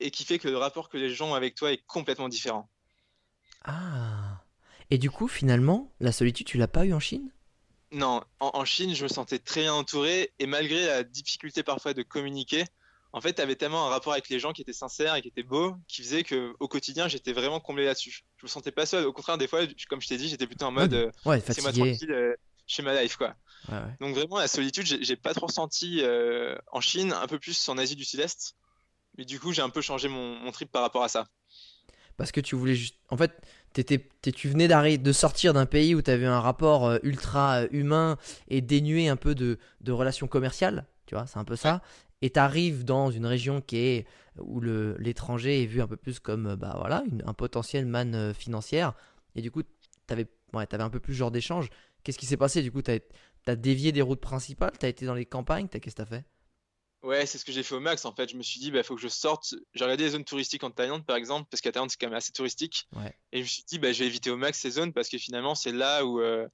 [0.00, 2.70] et qui fait que le rapport que les gens ont avec toi est complètement différent.
[3.64, 4.42] Ah.
[4.90, 7.30] Et du coup, finalement, la solitude, tu l'as pas eu en Chine?
[7.92, 11.94] Non, en, en Chine, je me sentais très bien entouré et malgré la difficulté parfois
[11.94, 12.64] de communiquer,
[13.14, 15.28] en fait, tu avais tellement un rapport avec les gens qui était sincère et qui
[15.28, 18.24] était beau, qui faisait que au quotidien, j'étais vraiment comblé là-dessus.
[18.38, 19.06] Je me sentais pas seul.
[19.06, 21.62] Au contraire, des fois, comme je t'ai dit, j'étais plutôt en mode euh, Ouais, c'est
[21.62, 22.34] moi tranquille euh,
[22.66, 23.36] chez ma life, quoi.
[23.68, 23.96] Ouais, ouais.
[24.00, 27.78] Donc vraiment, la solitude, j'ai pas trop ressenti euh, en Chine, un peu plus en
[27.78, 28.56] Asie du Sud-Est.
[29.16, 31.28] Mais du coup, j'ai un peu changé mon, mon trip par rapport à ça.
[32.16, 32.96] Parce que tu voulais juste.
[33.10, 33.32] En fait,
[33.74, 38.18] tu venais de sortir d'un pays où tu avais un rapport euh, ultra euh, humain
[38.48, 40.86] et dénué un peu de, de relations commerciales.
[41.06, 41.82] Tu vois, c'est un peu ça.
[42.24, 44.06] Et tu arrives dans une région qui est
[44.38, 48.14] où l'étranger est vu un peu plus comme euh, bah voilà une- un potentiel manne
[48.14, 48.94] euh, financière.
[49.34, 49.62] Et du coup,
[50.06, 51.68] t'avais ouais, t'avais un peu plus ce genre d'échange.
[52.02, 52.62] Qu'est-ce qui s'est passé?
[52.62, 52.98] Du coup, t'as
[53.46, 56.24] as dévié des routes principales, t'as été dans les campagnes, qu'est-ce que t'as fait?
[57.02, 58.06] Ouais, c'est ce que j'ai fait au max.
[58.06, 59.54] En fait, je me suis dit, bah, faut que je sorte.
[59.74, 62.16] J'ai regardé les zones touristiques en Thaïlande, par exemple, parce qu'à Thaïlande, c'est quand même
[62.16, 62.88] assez touristique.
[62.96, 63.14] Ouais.
[63.32, 65.18] Et je me suis dit, bah, je vais éviter au max ces zones parce que
[65.18, 66.48] finalement, c'est là où, euh,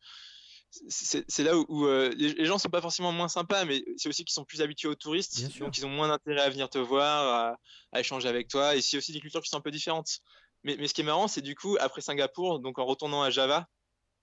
[0.89, 4.25] c'est là où, où, euh, les, gens sont pas forcément moins sympas, mais c'est aussi
[4.25, 5.59] qu'ils sont plus habitués aux touristes.
[5.59, 7.59] Donc, ils ont moins d'intérêt à venir te voir, à,
[7.93, 8.77] à échanger avec toi.
[8.77, 10.21] Et c'est aussi des cultures qui sont un peu différentes.
[10.63, 13.31] Mais, mais ce qui est marrant, c'est du coup, après Singapour, donc en retournant à
[13.31, 13.69] Java,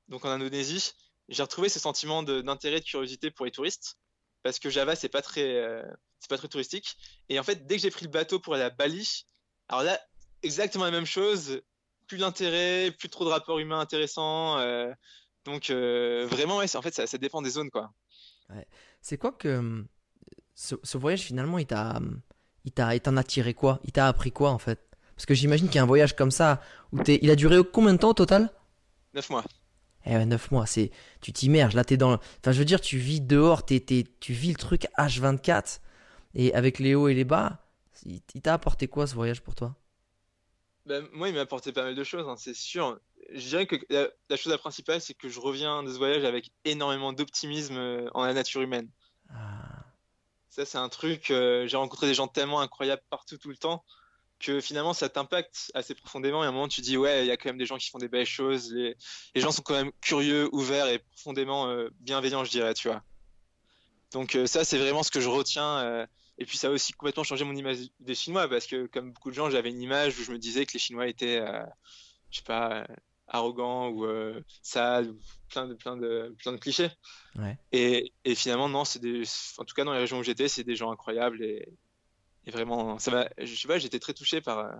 [0.07, 0.91] donc en Indonésie,
[1.29, 3.97] j'ai retrouvé ce sentiment de- d'intérêt, de, curiosité pour les touristes.
[4.43, 5.83] Parce que Java, c'est pas très, euh,
[6.19, 6.95] c'est pas très touristique.
[7.29, 9.25] Et en fait, dès que j'ai pris le bateau pour aller à Bali,
[9.67, 9.99] alors là,
[10.43, 11.61] exactement la même chose.
[12.07, 14.57] Plus d'intérêt, plus trop de rapports humains intéressants.
[14.59, 14.93] euh,
[15.47, 17.91] donc euh, vraiment, ouais, en fait, ça, ça dépend des zones, quoi.
[19.01, 19.85] C'est quoi que.
[20.55, 21.99] ce, ce voyage, finalement, il t'a,
[22.65, 23.79] il t'a, il t'en a tiré quoi?
[23.85, 24.81] Il t'a appris quoi, en fait?
[25.15, 26.61] Parce que j'imagine qu'il y a un voyage comme ça,
[26.93, 28.51] où t'es, il a duré combien de temps au total?
[29.13, 29.43] 9 mois.
[30.05, 32.81] Eh ouais, 9 mois, c'est, tu t'immerges, là, t'es dans, le- enfin, je veux dire,
[32.81, 35.81] tu vis dehors, t'es, t'es- tu vis le truc H24,
[36.35, 37.65] et avec les hauts et les bas,
[38.05, 39.75] il, il t'a apporté quoi, ce voyage, pour toi?
[40.87, 42.97] Bah, moi, il m'a apporté pas mal de choses, hein, c'est sûr.
[43.33, 46.23] Je dirais que la, la chose la principale, c'est que je reviens de ce voyage
[46.23, 48.89] avec énormément d'optimisme euh, en la nature humaine.
[49.29, 49.83] Ah,
[50.49, 51.29] Ça, c'est un truc.
[51.29, 53.83] euh, j'ai rencontré des gens tellement incroyables partout, tout le temps,
[54.39, 56.41] que finalement, ça t'impacte assez profondément.
[56.43, 57.89] Et à un moment, tu dis, ouais, il y a quand même des gens qui
[57.89, 58.71] font des belles choses.
[58.71, 58.95] Les,
[59.35, 63.03] les gens sont quand même curieux, ouverts et profondément euh, bienveillants, je dirais, tu vois.
[64.13, 66.07] Donc, euh, ça, c'est vraiment ce que je retiens.
[66.37, 69.29] Et puis, ça a aussi complètement changé mon image des Chinois, parce que, comme beaucoup
[69.29, 71.63] de gens, j'avais une image où je me disais que les Chinois étaient, euh,
[72.31, 72.85] je sais pas, euh,
[73.27, 75.17] arrogants ou euh, sales, ou
[75.49, 76.89] plein de, plein de, plein de clichés.
[77.37, 77.57] ouais.
[77.71, 79.23] Et, et finalement, non, c'est des,
[79.57, 81.67] en tout cas dans les régions où j'étais, c'est des gens incroyables et,
[82.45, 84.71] et vraiment, ça va, je sais pas, j'étais très touché par, euh,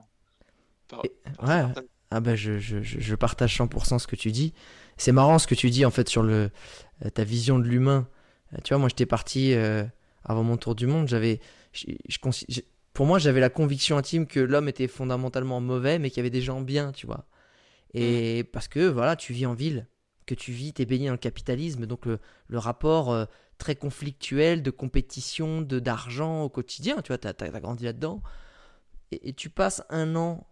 [0.88, 1.62] par, Et- par ouais.
[1.66, 4.54] certaines- Ah bah je, je, je partage 100% ce que tu dis.
[4.96, 6.52] C'est marrant ce que tu dis en fait sur le,
[7.14, 8.08] ta vision de l'humain.
[8.64, 9.84] Tu vois, moi j'étais parti euh,
[10.28, 11.08] avant mon tour du monde.
[11.08, 11.40] J'avais,
[11.74, 12.62] je,
[12.94, 16.30] pour moi j'avais la conviction intime que l'homme était fondamentalement mauvais, mais qu'il y avait
[16.30, 17.26] des gens bien, tu vois.
[17.94, 19.88] Et parce que voilà, tu vis en ville,
[20.26, 23.26] que tu vis, t'es baigné dans le capitalisme, donc le, le rapport euh,
[23.58, 28.22] très conflictuel de compétition, de d'argent au quotidien, tu vois, t'as as, grandi là-dedans.
[29.12, 30.48] Et, et tu passes un an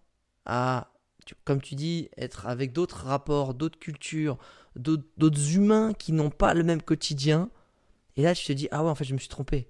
[0.45, 0.91] à
[1.25, 4.37] tu- comme tu dis, être avec d'autres rapports, d'autres cultures,
[4.75, 7.49] d'autres humains qui n'ont pas le même quotidien.
[8.15, 9.69] Et là, tu te dis, ah ouais, en fait, je me suis trompé.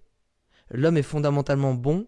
[0.70, 2.08] L'homme est fondamentalement bon,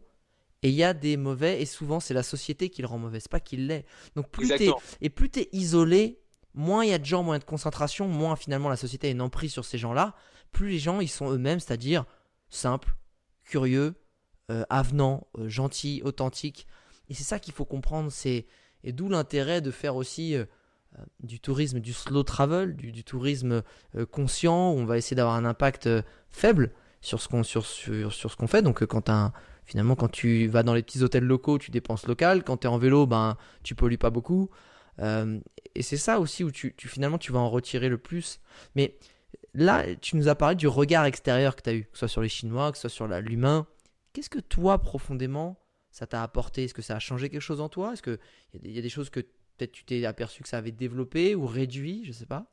[0.64, 3.20] et il y a des mauvais, et souvent, c'est la société qui le rend mauvais,
[3.20, 3.86] c'est pas qu'il l'est.
[4.16, 4.70] Donc, plus t'es,
[5.02, 6.20] et plus tu es isolé,
[6.54, 8.78] moins il y a de gens, moins il y a de concentration, moins finalement la
[8.78, 10.16] société a une emprise sur ces gens-là,
[10.52, 12.06] plus les gens, ils sont eux-mêmes, c'est-à-dire
[12.50, 12.96] simples,
[13.44, 13.96] curieux,
[14.50, 16.68] euh, avenants, euh, gentils, authentiques.
[17.10, 18.48] Et c'est ça qu'il faut comprendre, c'est
[18.84, 20.46] et d'où l'intérêt de faire aussi euh,
[21.22, 23.62] du tourisme, du slow travel, du, tourisme
[23.96, 26.72] euh, conscient, où on va essayer d'avoir un impact euh, faible
[27.02, 28.62] sur ce qu'on sur, sur, sur fait.
[28.62, 29.32] Donc euh, quand un-
[29.66, 32.44] finalement quand tu vas dans les petits hôtels locaux, tu dépenses local.
[32.44, 34.50] Quand tu es en vélo, ben tu pollues pas beaucoup.
[35.76, 38.40] Et c'est ça aussi où tu, finalement tu vas en retirer le plus.
[38.76, 38.98] Mais
[39.54, 42.08] là, tu nous as parlé du regard extérieur que tu as eu, que ce soit
[42.08, 43.68] sur les Chinois, que ce soit sur l'humain.
[44.14, 45.60] Qu'est-ce que toi, profondément,
[45.92, 46.64] ça t'a apporté?
[46.64, 47.94] Est-ce que ça a changé quelque chose en toi?
[47.94, 48.18] Est-ce qu'il
[48.64, 49.20] y, y a des choses que
[49.58, 52.46] peut-être tu t'es aperçu que ça avait développé ou réduit Je sais pas.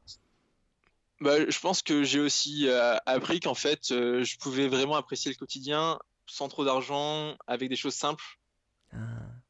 [1.20, 5.30] Bah, je pense que j'ai aussi euh, appris qu'en fait, euh, je pouvais vraiment apprécier
[5.30, 8.24] le quotidien sans trop d'argent, avec des choses simples.
[8.92, 9.42] Ah,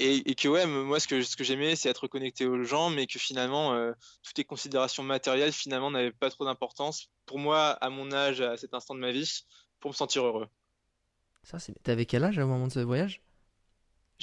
[0.00, 2.90] Et, et que ouais, moi ce que, ce que j'aimais, c'est être connecté aux gens,
[2.90, 7.70] mais que finalement, euh, toutes les considérations matérielles, finalement, n'avaient pas trop d'importance pour moi,
[7.80, 9.44] à mon âge, à cet instant de ma vie,
[9.80, 10.48] pour me sentir heureux.
[11.44, 11.74] ça, c'est.
[11.82, 13.22] T'avais quel âge au moment de ce voyage?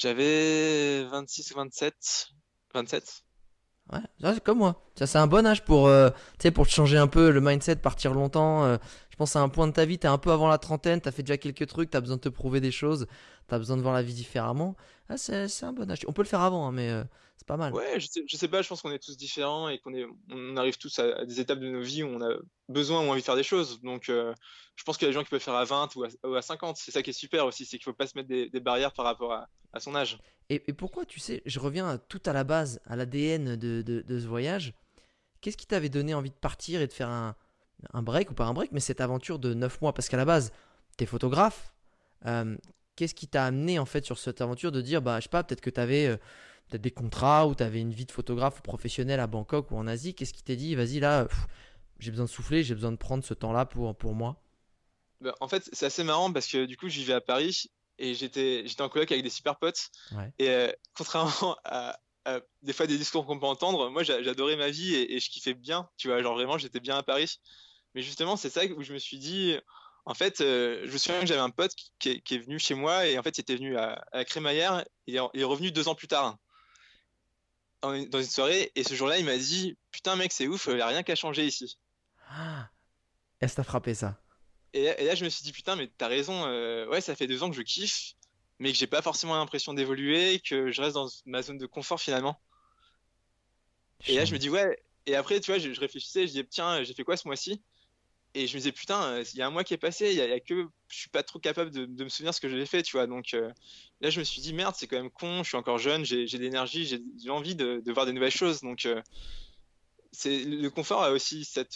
[0.02, 2.30] J'avais 26 ou 27.
[2.74, 3.24] 27?
[3.92, 4.82] Ouais, c'est comme moi.
[4.96, 6.10] C'est un bon âge pour, euh,
[6.56, 8.64] pour te changer un peu le mindset, partir longtemps.
[8.66, 8.78] euh,
[9.12, 11.12] je pense à un point de ta vie, t'es un peu avant la trentaine, t'as
[11.12, 13.06] fait déjà quelques trucs, t'as besoin de te prouver des choses,
[13.48, 14.76] t'as besoin de voir la vie différemment.
[15.08, 16.00] Ah, c'est un bon âge.
[16.08, 17.04] On peut le faire avant, hein, mais euh,
[17.42, 17.74] c'est pas mal.
[17.74, 20.06] Ouais, je sais, je sais pas, je pense qu'on est tous différents et qu'on est,
[20.30, 22.36] on arrive tous à, à des étapes de nos vies où on a
[22.70, 23.82] besoin ou envie de faire des choses.
[23.82, 24.32] Donc, euh,
[24.76, 26.36] je pense qu'il y a des gens qui peuvent faire à 20 ou à, ou
[26.36, 26.78] à 50.
[26.78, 28.94] C'est ça qui est super aussi, c'est qu'il faut pas se mettre des, des barrières
[28.94, 30.20] par rapport à, à son âge.
[30.50, 33.82] Et, et pourquoi, tu sais, je reviens à- tout à la base, à l'ADN de,
[33.82, 34.74] de, de ce voyage.
[35.42, 37.36] Qu'est-ce qui t'avait donné envie de partir et de faire un,
[37.94, 39.94] un break, ou pas un break, mais cette aventure de 9 mois?
[39.94, 40.52] Parce qu'à la base,
[40.98, 41.74] t'es photographe.
[42.28, 42.56] Euh,
[42.98, 45.44] Qu'est-ce qui t'a amené en fait sur cette aventure de dire, bah, je sais pas,
[45.44, 46.18] peut-être que t'avais euh,
[46.70, 49.88] peut-être des contrats ou t'avais une vie de photographe ou professionnel à Bangkok ou en
[49.88, 51.28] Asie Qu'est-ce qui t'a dit, vas-y là,
[52.00, 54.42] j'ai besoin de souffler, j'ai besoin de prendre ce temps-là pour, pour moi?
[55.22, 57.70] Bah, en fait, c'est assez marrant parce que du coup, je vivais à Paris
[58.00, 59.90] et j'étais, en coloc avec des super potes.
[60.16, 60.32] Ouais.
[60.40, 62.00] Et euh, contrairement à,
[62.62, 65.30] des fois des discours qu'on peut entendre, moi, j'a- j'adorais ma vie et, et je
[65.30, 65.90] kiffais bien.
[65.98, 67.40] Tu vois, genre vraiment, j'étais bien à Paris.
[67.94, 69.56] Mais justement, c'est ça où je me suis dit,
[70.06, 72.58] en fait, euh, je me souviens que j'avais un pote qui, est, qui est venu
[72.58, 75.72] chez moi et en fait, il était venu à, à crémaillère et il est revenu
[75.72, 76.38] deux ans plus tard
[77.82, 78.72] dans une soirée.
[78.76, 81.16] Et ce jour-là, il m'a dit, putain, mec, c'est ouf, il n'y a rien qu'à
[81.16, 81.78] changer ici.
[82.30, 82.70] Ah
[83.42, 84.22] Est-ce que t'as frappé ça?
[84.74, 87.28] Et, et là, je me suis dit, putain, mais t'as raison, euh, ouais, ça fait
[87.28, 88.14] deux ans que je kiffe,
[88.60, 92.00] mais que j'ai pas forcément l'impression d'évoluer, que je reste dans ma zone de confort
[92.00, 92.42] finalement.
[94.08, 96.44] Et là, je me dis, ouais, et après, tu vois, je, je réfléchissais, je disais,
[96.46, 97.64] tiens, j'ai fait quoi ce mois-ci?
[98.34, 100.16] Et je me disais, putain, euh, il y a un mois qui est passé, il
[100.16, 102.66] y a, que je suis pas trop capable de, de me souvenir ce que j'avais
[102.66, 103.08] fait, tu vois.
[103.08, 103.52] Donc euh,
[104.00, 106.26] là, je me suis dit, merde, c'est quand même con, je suis encore jeune, j'ai
[106.26, 108.62] de l'énergie, j'ai j'ai envie de, de voir des nouvelles choses.
[108.62, 109.02] Donc euh,
[110.26, 111.76] le confort a aussi cette,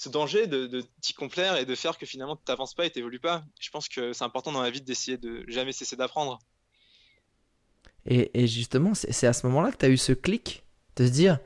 [0.00, 2.90] ce danger de, de t'y complaire et de faire que finalement tu n'avances pas et
[2.90, 3.44] t'évolues pas.
[3.60, 6.38] Je pense que c'est important dans la vie d'essayer de jamais cesser d'apprendre.
[8.06, 10.62] Et, et justement, c'est à ce moment-là que tu as eu ce clic
[10.96, 11.38] de se dire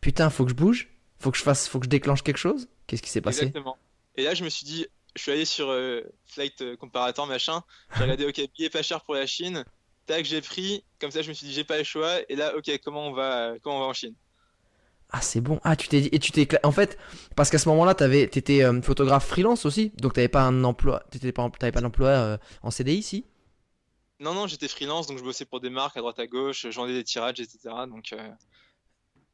[0.00, 2.68] Putain, faut que je bouge, faut que je fasse, faut que je déclenche quelque chose?
[2.88, 3.42] Qu'est-ce qui s'est passé?
[3.42, 3.76] Exactement.
[4.16, 7.62] Et là, je me suis dit, je suis allé sur euh, Flight euh, Comparator, machin.
[7.96, 9.64] J'ai regardé, ok, billet pas cher pour la Chine.
[10.06, 10.84] Tac, j'ai pris.
[11.00, 12.18] Comme ça, je me suis dit, j'ai pas le choix.
[12.28, 14.14] Et là, ok, comment on va, comment on va en Chine?
[15.10, 15.58] Ah, c'est bon.
[15.64, 16.08] Ah, tu t'es dit.
[16.12, 16.46] Et tu t'es.
[16.66, 16.98] En fait,
[17.36, 19.92] parce qu'à ce moment-là, t'avais- t'étais euh, photographe freelance aussi.
[19.98, 21.02] Donc t'avais pas un emploi.
[21.10, 23.24] T'étais pas, t'avais pas d'emploi euh, en CDI, si?
[24.20, 26.74] Non, non, j'étais freelance, donc je bossais pour des marques à droite à gauche, je
[26.74, 27.86] vendais des tirages, etc.
[27.86, 28.12] Donc,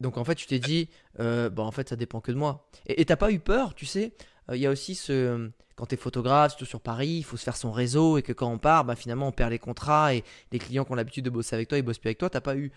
[0.01, 0.89] Donc en fait, tu t'es dit,
[1.21, 2.69] euh, bah en fait, ça dépend que de moi.
[2.87, 4.15] Et t'as pas eu peur, tu sais?
[4.51, 5.51] Euh, Il y a aussi ce.
[5.77, 8.49] Quand t'es photographe, surtout sur Paris, il faut se faire son réseau et que quand
[8.51, 11.31] on part, bah finalement, on perd les contrats et les clients qui ont l'habitude de
[11.31, 12.31] bosser avec toi, ils bossent plus avec toi.
[12.31, 12.71] T'as pas eu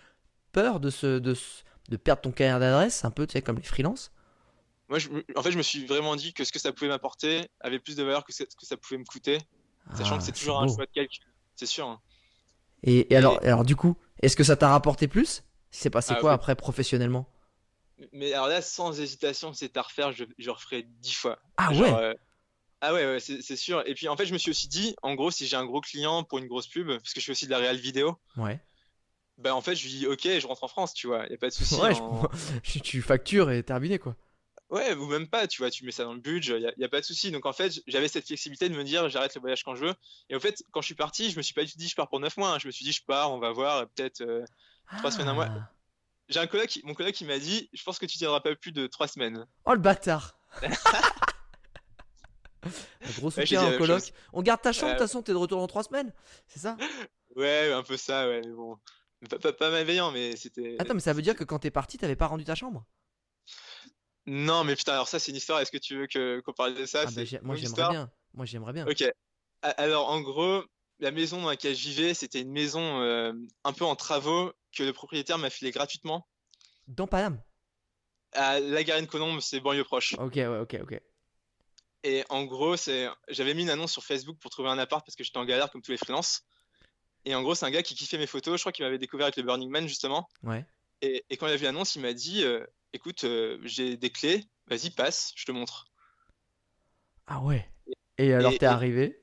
[0.52, 1.36] peur de, se, de,
[1.90, 4.12] de perdre ton carrière d'adresse, un peu, tu sais, comme les freelances?
[4.88, 7.46] Moi, je en fait, je me suis vraiment dit que ce que ça pouvait m'apporter
[7.60, 9.38] avait plus de valeur que ce ce que ça pouvait me coûter,
[9.92, 11.24] sachant Ah, que c'est c'est toujours un choix de calcul.
[11.56, 11.86] C'est sûr.
[11.88, 12.00] hein.
[12.82, 15.42] Et, et alors, alors, du coup, est-ce que ça t'a rapporté plus?
[15.70, 16.34] C'est passé Ah, quoi oui.
[16.34, 17.26] après professionnellement?
[18.12, 21.38] Mais alors là, sans hésitation, si c'était à refaire, je, je referais dix fois.
[21.56, 21.94] Ah Genre, ouais?
[21.96, 22.14] euh,
[22.82, 23.82] Ah ouais, ouais, c'est c'est sûr.
[23.88, 25.80] Et puis en fait, je me suis aussi dit, en gros, si j'ai un gros
[25.82, 28.60] client pour une grosse pub, parce que je fais aussi de la réal vidéo, Ouais.
[29.38, 31.38] bah en fait, je lui dis, ok, je rentre en France, tu vois, y a
[31.38, 31.80] pas de souci.
[31.80, 32.28] Ouais, je en-
[32.62, 34.16] tu, tu factures et terminé quoi.
[34.70, 36.84] Ouais, ou même pas, tu vois, tu mets ça dans le budget, y a, y
[36.84, 37.30] a pas de souci.
[37.30, 39.94] Donc en fait, j'avais cette flexibilité de me dire, j'arrête le voyage quand je veux.
[40.28, 42.20] Et en fait, quand je suis parti, je me suis pas dit, je pars pour
[42.20, 42.50] 9 mois.
[42.54, 42.58] hein.
[42.58, 44.20] Je me suis dit, je pars, on va voir, peut-être.
[44.20, 44.44] euh,
[44.96, 45.48] Trois semaines, un mois.
[45.50, 45.70] Ah.
[46.28, 48.54] J'ai un collègue, qui- mon collègue qui m'a dit, je pense que tu tiendras pas
[48.56, 49.46] plus de 3 semaines.
[49.64, 50.70] Oh le bâtard Un
[53.18, 54.00] gros Ouais, soutien la en coloc.
[54.00, 54.12] chose.
[54.32, 56.12] On garde ta chambre, de Euh, toute façon, t'es de retour dans 3 semaines.
[56.46, 56.76] C'est ça?
[57.36, 58.78] Ouais, un peu ça, ouais, mais bon.
[59.30, 60.76] Pas, pas, pas malveillant, mais c'était.
[60.78, 62.84] Attends, mais ça veut dire que quand t'es parti, t'avais pas rendu ta chambre?
[64.26, 65.60] Non, mais putain, alors ça, c'est une histoire.
[65.60, 67.04] Est-ce que tu veux qu'on parle de ça?
[67.06, 68.10] Ah bah, moi j'aimerais bien.
[68.34, 68.86] Moi j'aimerais bien.
[68.86, 69.04] Ok.
[69.62, 70.62] Alors, en gros,
[71.00, 73.32] la maison dans laquelle je vivais, c'était une maison euh,
[73.64, 76.28] un peu en travaux que le propriétaire m'a filé gratuitement.
[76.86, 77.42] Dans Paname?
[78.32, 80.14] À La Garenne-Colombe, c'est banlieue proche.
[80.18, 81.00] Ok, ouais, ok, ok.
[82.04, 85.16] Et en gros, c'est, j'avais mis une annonce sur Facebook pour trouver un appart parce
[85.16, 86.42] que j'étais en galère comme tous les freelances.
[87.24, 88.56] Et en gros, c'est un gars qui kiffait mes photos.
[88.56, 90.28] Je crois qu'il m'avait découvert avec le Burning Man justement.
[90.42, 90.64] Ouais.
[91.02, 94.10] Et, et quand il a vu l'annonce, il m'a dit, euh, écoute, euh, j'ai des
[94.10, 94.44] clés.
[94.68, 95.86] Vas-y, passe, je te montre.
[97.26, 97.68] Ah ouais.
[98.16, 99.17] Et alors Et- t'es arrivé?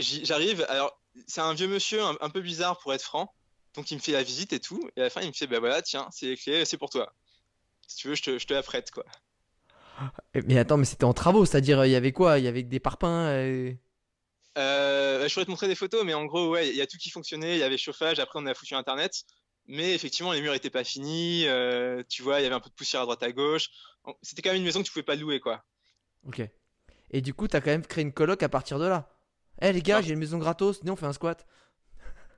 [0.00, 3.34] J'arrive, alors c'est un vieux monsieur un, un peu bizarre pour être franc,
[3.74, 5.46] donc il me fait la visite et tout, et à la fin il me fait
[5.46, 7.12] bah voilà tiens c'est les clés, c'est pour toi.
[7.86, 9.04] Si tu veux je te, je te la prête quoi.
[10.34, 12.38] Eh, Mais attends, mais c'était en travaux, c'est-à-dire il y avait quoi?
[12.38, 13.78] Il y avait des parpaings et...
[14.58, 16.86] Euh, bah, je pourrais te montrer des photos, mais en gros ouais il y a
[16.86, 19.24] tout qui fonctionnait, il y avait chauffage, après on a foutu internet,
[19.66, 22.70] mais effectivement les murs étaient pas finis, euh, tu vois il y avait un peu
[22.70, 23.68] de poussière à droite à gauche,
[24.22, 25.64] c'était quand même une maison que tu pouvais pas louer quoi.
[26.26, 26.42] Ok.
[27.12, 29.10] Et du coup, t'as quand même créé une coloc à partir de là.
[29.62, 31.46] Eh les gars, j'ai une maison gratos, venez on fait un squat.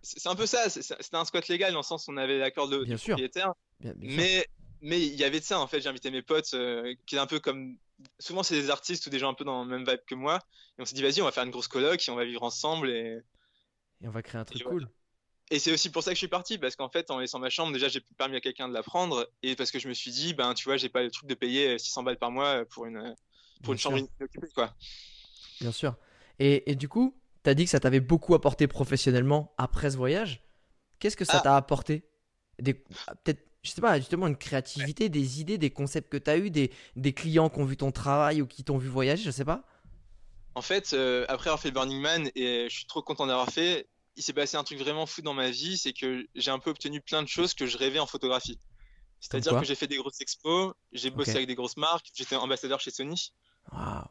[0.03, 2.69] C'est un peu ça, c'était un squat légal dans le sens où on avait l'accord
[2.69, 3.15] de, Bien sûr.
[3.15, 3.53] propriétaire.
[3.81, 4.17] Bien, bien sûr.
[4.19, 4.47] Mais
[4.81, 5.81] mais il y avait de ça en fait.
[5.81, 7.79] J'ai invité mes potes euh, qui est un peu comme
[8.19, 10.41] souvent c'est des artistes ou des gens un peu dans le même vibe que moi.
[10.79, 12.43] Et on s'est dit vas-y on va faire une grosse coloc et on va vivre
[12.43, 12.91] ensemble.
[12.91, 13.21] Et,
[14.03, 14.79] Et on va créer un truc Et voilà.
[14.81, 14.89] cool.
[15.53, 17.49] et c'est aussi pour ça que je suis parti parce qu'en fait en laissant ma
[17.51, 20.11] chambre déjà j'ai permis à quelqu'un de la prendre et parce que je me suis
[20.11, 22.87] dit ben tu vois j'ai pas le truc de payer 600 balles par mois pour
[22.87, 23.15] une
[23.63, 24.75] pour Bien une chambre inoccupée quoi.
[25.61, 25.95] Bien sûr.
[26.45, 30.43] Et, et du coup, t'as dit que ça t'avait beaucoup apporté professionnellement après ce voyage.
[30.99, 31.41] Qu'est-ce que ça Ah.
[31.41, 32.03] t'a apporté?
[32.59, 36.73] Peut-être, je sais pas, justement une créativité, des idées, des concepts que t'as eu, des,
[36.97, 39.63] des clients qui ont vu ton travail ou qui t'ont vu voyager, je sais pas.
[40.57, 43.49] En fait, euh, après avoir fait le Burning Man, et je suis trop content d'avoir
[43.49, 46.59] fait, il s'est passé un truc vraiment fou dans ma vie, c'est que j'ai un
[46.59, 48.59] peu obtenu plein de choses que je rêvais en photographie.
[49.21, 52.81] C'est-à-dire que j'ai fait des grosses expos, j'ai bossé avec des grosses marques, j'étais ambassadeur
[52.81, 53.33] chez Sony.
[53.71, 54.03] Waouh.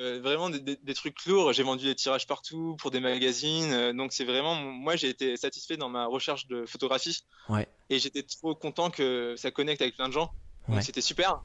[0.00, 3.72] Euh, vraiment des, des- des trucs lourds, j'ai vendu des tirages partout pour des magazines,
[3.72, 7.24] euh, donc c'est vraiment, moi j'ai été satisfait dans ma recherche de photographie.
[7.48, 7.66] Ouais.
[7.88, 10.32] Et j'étais trop content que ça connecte avec plein de gens,
[10.66, 10.82] donc Ouais.
[10.82, 11.42] c'était super.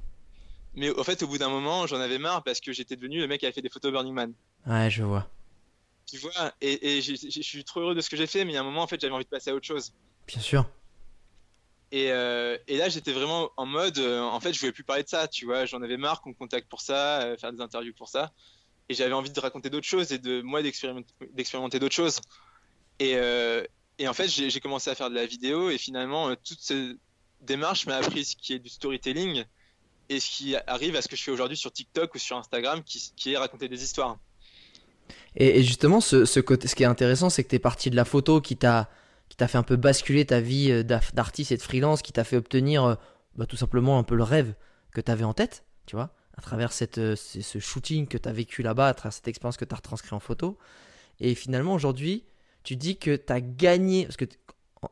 [0.76, 3.28] Mais au fait, au bout d'un moment, j'en avais marre parce que j'étais devenu le
[3.28, 4.34] mec qui avait fait des photos Burning Man.
[4.66, 5.30] Ouais, je vois.
[6.10, 8.56] Tu vois, et, et je suis trop heureux de ce que j'ai fait, mais il
[8.56, 9.94] y a un moment, en fait, j'avais envie de passer à autre chose.
[10.28, 10.66] Bien sûr.
[11.94, 15.04] Et, euh, et là, j'étais vraiment en mode, euh, en fait, je voulais plus parler
[15.04, 17.62] de ça, tu vois, j'en avais marre qu'on me contacte pour ça, euh, faire des
[17.62, 18.32] interviews pour ça.
[18.90, 22.20] Et j'avais envie de raconter d'autres choses et de moi d'expérimenter d'autres choses.
[23.00, 23.16] Et,
[24.08, 26.98] en fait, j'ai commencé à faire de la vidéo et finalement, toute cette
[27.42, 29.44] démarche m'a appris ce qui est du storytelling
[30.10, 32.82] et ce qui arrive à ce que je fais aujourd'hui sur TikTok ou sur Instagram,
[32.84, 34.18] qui, est raconter des histoires.
[35.36, 38.58] Et, justement, ce, ce qui est intéressant, c'est que t'es parti de la photo qui
[38.58, 38.90] t'a
[39.34, 42.24] qui t'a fait un peu basculer ta vie euh, d'artiste et de freelance, qui t'a
[42.24, 42.96] fait obtenir euh,
[43.36, 44.54] bah, tout simplement un peu le rêve
[44.92, 48.32] que t'avais en tête, tu vois, à travers cette, euh, ce shooting que tu as
[48.32, 50.60] vécu là-bas, à travers cette expérience que tu as retranscrit en photo.
[51.20, 52.26] Et finalement, aujourd'hui,
[52.62, 54.06] tu dis que tu as gagné.
[54.06, 54.38] Parce que, tu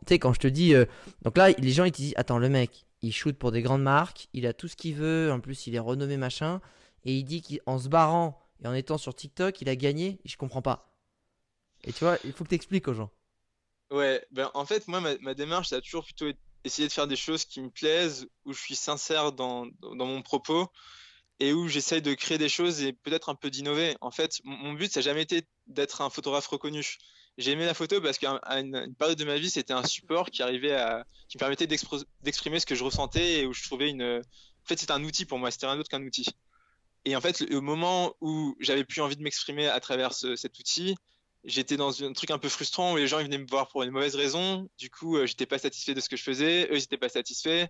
[0.07, 0.73] sais, quand je te dis.
[1.21, 3.83] donc là, les gens, ils te disent Attends, le mec, il shoot pour des grandes
[3.83, 6.61] marques, il a tout ce qu'il veut, en plus, il est renommé, machin.
[7.05, 10.19] Et il dit qu'en se barrant et en étant sur TikTok, il a gagné.
[10.25, 10.95] Je comprends pas.
[11.83, 13.11] Et tu vois, il faut que tu expliques aux gens.
[13.91, 16.93] Ouais, ben en fait, moi, ma, ma démarche, ça a toujours plutôt été essayer de
[16.93, 20.67] faire des choses qui me plaisent, où je suis sincère dans, dans mon propos
[21.39, 23.95] et où j'essaye de créer des choses et peut-être un peu d'innover.
[24.01, 26.97] En fait, mon, but, ça n'a jamais été d'être un photographe reconnu.
[27.37, 30.43] J'ai aimé la photo parce qu'à une, période de ma vie, c'était un support qui
[30.43, 34.03] arrivait à, qui me permettait d'exprimer ce que je ressentais et où je trouvais une.
[34.03, 36.27] En fait, c'était un outil pour moi, c'était rien d'autre qu'un outil.
[37.05, 40.35] Et en fait, le, au moment où j'avais plus envie de m'exprimer à travers ce-
[40.35, 40.95] cet outil,
[41.43, 43.83] j'étais dans un truc un peu frustrant où les gens ils venaient me voir pour
[43.83, 44.69] une mauvaise raison.
[44.77, 47.09] Du coup, euh, j'étais pas satisfait de ce que je faisais, eux ils étaient pas
[47.09, 47.67] satisfaits.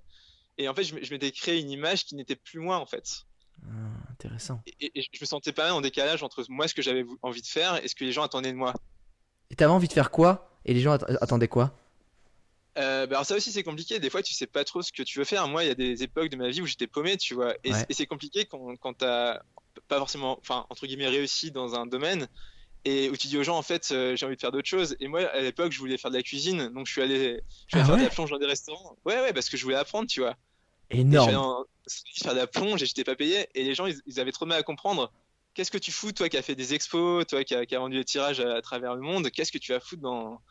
[0.58, 3.24] Et en fait, je, m'étais créé une image qui n'était plus moi en fait.
[3.64, 4.62] Ah, intéressant.
[4.80, 7.42] Et, et je me sentais pas mal en décalage entre moi ce que j'avais envie
[7.42, 8.74] de faire et ce que les gens attendaient de moi.
[9.50, 10.58] Et t'avais envie de faire quoi?
[10.66, 11.74] Et les gens att- attendaient quoi?
[12.78, 14.00] Euh, bah alors ça aussi c'est compliqué.
[14.00, 15.48] Des fois tu sais pas trop ce que tu veux faire.
[15.48, 17.54] Moi il y a des époques de ma vie où j'étais paumé, tu vois.
[17.64, 17.80] Et, Ouais.
[17.80, 19.42] c- et c'est compliqué quand, quand t'as
[19.88, 22.28] pas forcément, enfin entre guillemets réussi dans un domaine
[22.86, 24.96] et où tu dis aux gens en fait euh, j'ai envie de faire d'autres choses.
[25.00, 27.78] Et moi à l'époque je voulais faire de la cuisine, donc je suis allé, je
[27.78, 28.98] Ah faire de la plonge dans des restaurants.
[29.06, 30.36] Ouais ouais parce que je voulais apprendre, tu vois.
[30.90, 31.36] Énorme.
[31.36, 31.66] en-
[32.24, 33.48] faire de la plonge et j'étais pas payé.
[33.56, 35.12] Et les gens ils, ils avaient trop mal à comprendre.
[35.54, 37.80] Qu'est-ce que tu fous toi qui as fait des expos, toi qui as, qui a
[37.80, 39.30] vendu des tirages à, à travers le monde?
[39.32, 40.42] Qu'est-ce que tu vas foutre dans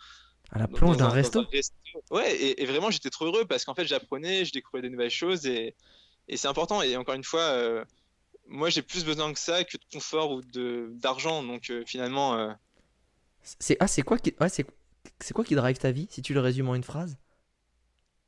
[0.52, 1.44] À la plonge d'un un- resto?
[2.10, 5.10] Ouais, et, et vraiment, j'étais trop heureux parce qu'en fait, j'apprenais, je découvrais des nouvelles
[5.10, 5.74] choses et,
[6.28, 6.82] et c'est important.
[6.82, 7.84] Et encore une fois, euh,
[8.50, 11.42] moi, j'ai plus besoin que ça que de confort ou de d'argent.
[11.42, 12.52] Donc euh, finalement, euh,
[13.42, 14.66] C'est ah, c'est quoi qui ouais, c'est
[15.20, 17.16] c'est quoi qui drive ta vie si tu le résumes en une phrase?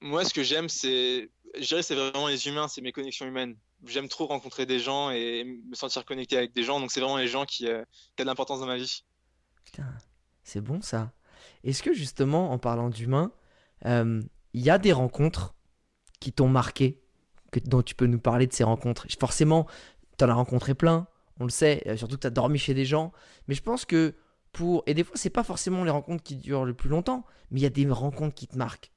[0.01, 3.57] Moi, ce que j'aime, c'est, je dirais, c'est vraiment les humains, c'est mes connexions humaines.
[3.87, 6.81] J'aime trop rencontrer des gens et me sentir connecté avec des gens.
[6.81, 7.85] Donc c'est vraiment les gens qui, euh,
[8.16, 9.05] qui ont de l'importance dans ma vie.
[9.64, 9.87] Putain,
[10.43, 11.12] c'est bon ça.
[11.64, 13.33] Est-ce que justement, en parlant d'humain,
[13.87, 14.20] euh,
[14.55, 15.55] il y a des rencontres
[16.20, 17.01] qui t'ont marqué,
[17.53, 19.07] que, dont tu peux nous parler de ces rencontres?
[19.20, 19.66] Forcément,
[20.25, 21.07] tu en as rencontré plein,
[21.41, 23.12] on le sait, euh, surtout que tu as dormi chez des gens.
[23.49, 24.14] Mais je pense que
[24.53, 24.83] pour.
[24.87, 27.62] Et des fois, c'est pas forcément les rencontres qui durent le plus longtemps, mais il
[27.62, 28.91] y a des rencontres qui te marquent.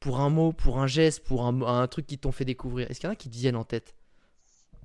[0.00, 2.90] Pour un mot, pour un geste, pour un, un truc qui t'ont fait découvrir.
[2.90, 3.94] Est-ce qu'il y en a qui te viennent en tête?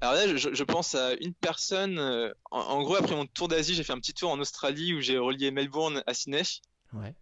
[0.01, 1.97] Alors là, je, je pense à une personne.
[1.97, 4.93] euh, en, en gros, après mon tour d'Asie, j'ai fait un petit tour en Australie
[4.93, 6.43] où j'ai relié Melbourne à Sydney.
[6.93, 7.15] Ouais.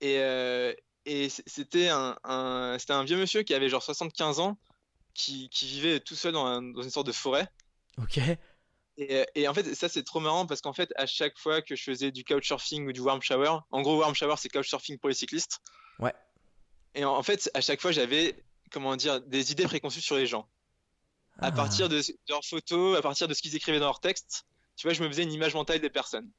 [0.00, 0.72] Et, euh,
[1.04, 4.58] et c'était un, un- c'était un vieux monsieur qui avait genre 75 ans,
[5.14, 7.48] qui, qui vivait tout seul dans, un- dans une sorte de forêt.
[8.00, 8.18] Ok.
[8.98, 11.60] Et, euh, et en fait, ça c'est trop marrant parce qu'en fait, à chaque fois
[11.60, 14.98] que je faisais du couchsurfing ou du warm shower, en gros, warm shower c'est couchsurfing
[14.98, 15.60] pour les cyclistes.
[15.98, 16.14] Ouais.
[16.94, 20.26] Et en, en fait, à chaque fois, j'avais, comment dire, des idées préconçues sur les
[20.26, 20.48] gens.
[21.38, 24.00] À Ah, partir de, de leurs photos, à partir de ce qu'ils écrivaient dans leurs
[24.00, 26.30] textes, tu vois, je me faisais une image mentale des personnes.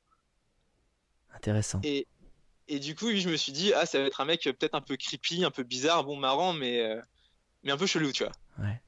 [1.36, 1.80] Intéressant.
[1.84, 2.08] Et,
[2.68, 4.74] et du coup, je me suis dit, ah, ça va être un mec euh, peut-être
[4.74, 6.99] un peu creepy, un peu bizarre, bon, marrant, mais, euh,
[7.62, 8.34] mais un peu chelou, tu vois.
[8.58, 8.82] Ouais.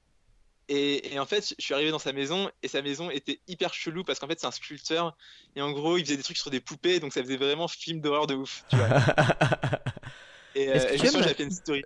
[0.69, 3.73] Et, et en fait, je suis arrivé dans sa maison et sa maison était hyper
[3.73, 5.17] chelou parce qu'en fait, c'est un sculpteur
[5.55, 8.01] et en gros, il faisait des trucs sur des poupées, donc ça faisait vraiment film
[8.01, 8.89] d'horreur de ouf, tu vois.
[10.55, 11.83] Et, euh, que et tu aimes fait une story.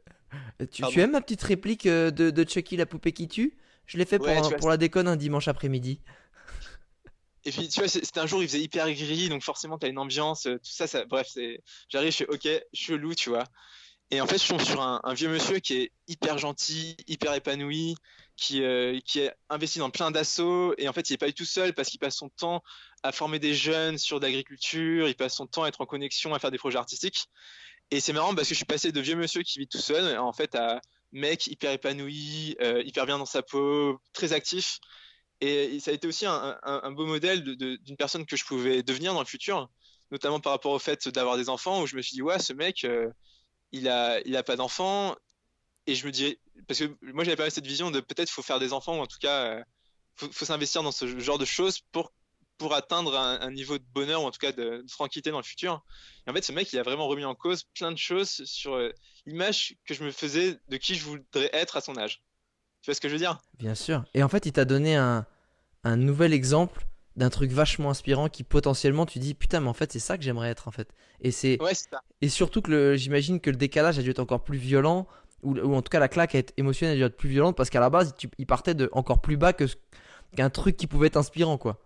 [0.72, 3.58] tu, aimes ma petite réplique euh, de, de Chucky, la poupée qui tue?
[3.86, 6.00] Je l'ai fait pour, Ouais, un- tu vois, pour la déconne un dimanche après-midi.
[7.46, 9.98] Et puis, tu vois, c'était un jour, il faisait hyper gris, donc forcément, t'as une
[9.98, 11.28] ambiance, euh, tout ça, ça bref,
[11.90, 13.44] j'arrive, je fais, ok, chelou, tu vois.
[14.12, 17.34] Et en fait, je tombe sur un, un vieux monsieur qui est hyper gentil, hyper
[17.34, 17.96] épanoui,
[18.36, 21.34] qui, euh, qui est investi dans plein d'assauts, et en fait, il est pas du
[21.34, 22.64] tout seul parce qu'il passe son temps
[23.04, 26.40] à former des jeunes sur l'agriculture, il passe son temps à être en connexion, à
[26.40, 27.28] faire des projets artistiques.
[27.92, 30.18] Et c'est marrant parce que je suis passé de vieux monsieur qui vit tout seul,
[30.18, 30.82] en fait, à
[31.12, 34.80] mec hyper épanoui, euh, hyper bien dans sa peau, très actif.
[35.42, 39.20] Et ça a été aussi un, beau modèle d'une personne que je pouvais devenir dans
[39.20, 39.70] le futur,
[40.10, 42.54] notamment par rapport au fait d'avoir des enfants, où je me suis dit, ouais, ce
[42.54, 43.10] mec, euh,
[43.74, 45.16] il a, il a pas d'enfants.
[45.86, 48.60] Et je me dis, parce que moi, j'avais pas cette vision de peut-être faut faire
[48.60, 49.64] des enfants, ou en tout cas, euh,
[50.16, 52.14] faut, faut s'investir dans ce genre de choses pour,
[52.58, 55.38] pour atteindre un, un niveau de bonheur, ou en tout cas de, de tranquillité dans
[55.38, 55.84] le futur.
[56.28, 58.76] Et en fait, ce mec, il a vraiment remis en cause plein de choses sur
[58.76, 58.91] euh,
[59.26, 62.22] l'image que je me faisais de qui je voudrais être à son âge.
[62.82, 63.39] Tu vois ce que je veux dire?
[63.58, 64.04] Bien sûr.
[64.14, 65.26] Et en fait, il t'a donné un,
[65.84, 66.86] un nouvel exemple
[67.16, 70.24] d'un truc vachement inspirant qui potentiellement tu dis putain mais en fait c'est ça que
[70.24, 70.89] j'aimerais être en fait.
[71.22, 71.74] Et c'est Ouais,
[72.22, 75.08] et surtout que j'imagine que le décalage a dû être encore plus violent
[75.44, 77.80] ou, ou en tout cas la claque été émotionnelle dû être plus violente parce qu'à
[77.80, 79.66] la base tu- il partait de encore plus bas que
[80.36, 81.80] qu'un truc qui pouvait être inspirant quoi.